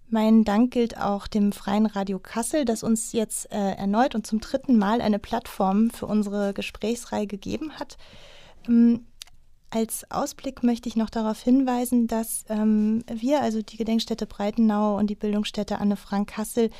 [0.08, 4.40] Mein Dank gilt auch dem Freien Radio Kassel, das uns jetzt äh, erneut und zum
[4.40, 7.96] dritten Mal eine Plattform für unsere Gesprächsreihe gegeben hat.
[8.68, 9.06] Ähm,
[9.70, 15.08] als Ausblick möchte ich noch darauf hinweisen, dass ähm, wir, also die Gedenkstätte Breitenau und
[15.08, 16.70] die Bildungsstätte Anne Frank Kassel,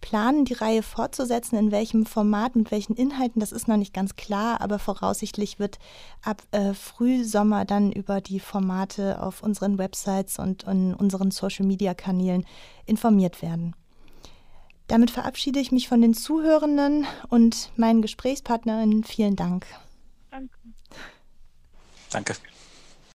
[0.00, 1.56] planen, die Reihe fortzusetzen.
[1.56, 5.78] In welchem Format, mit welchen Inhalten, das ist noch nicht ganz klar, aber voraussichtlich wird
[6.22, 12.44] ab äh, Frühsommer dann über die Formate auf unseren Websites und in unseren Social-Media-Kanälen
[12.86, 13.76] informiert werden.
[14.88, 19.04] Damit verabschiede ich mich von den Zuhörenden und meinen Gesprächspartnerinnen.
[19.04, 19.66] Vielen Dank.
[20.30, 20.58] Danke.
[22.10, 22.34] Danke.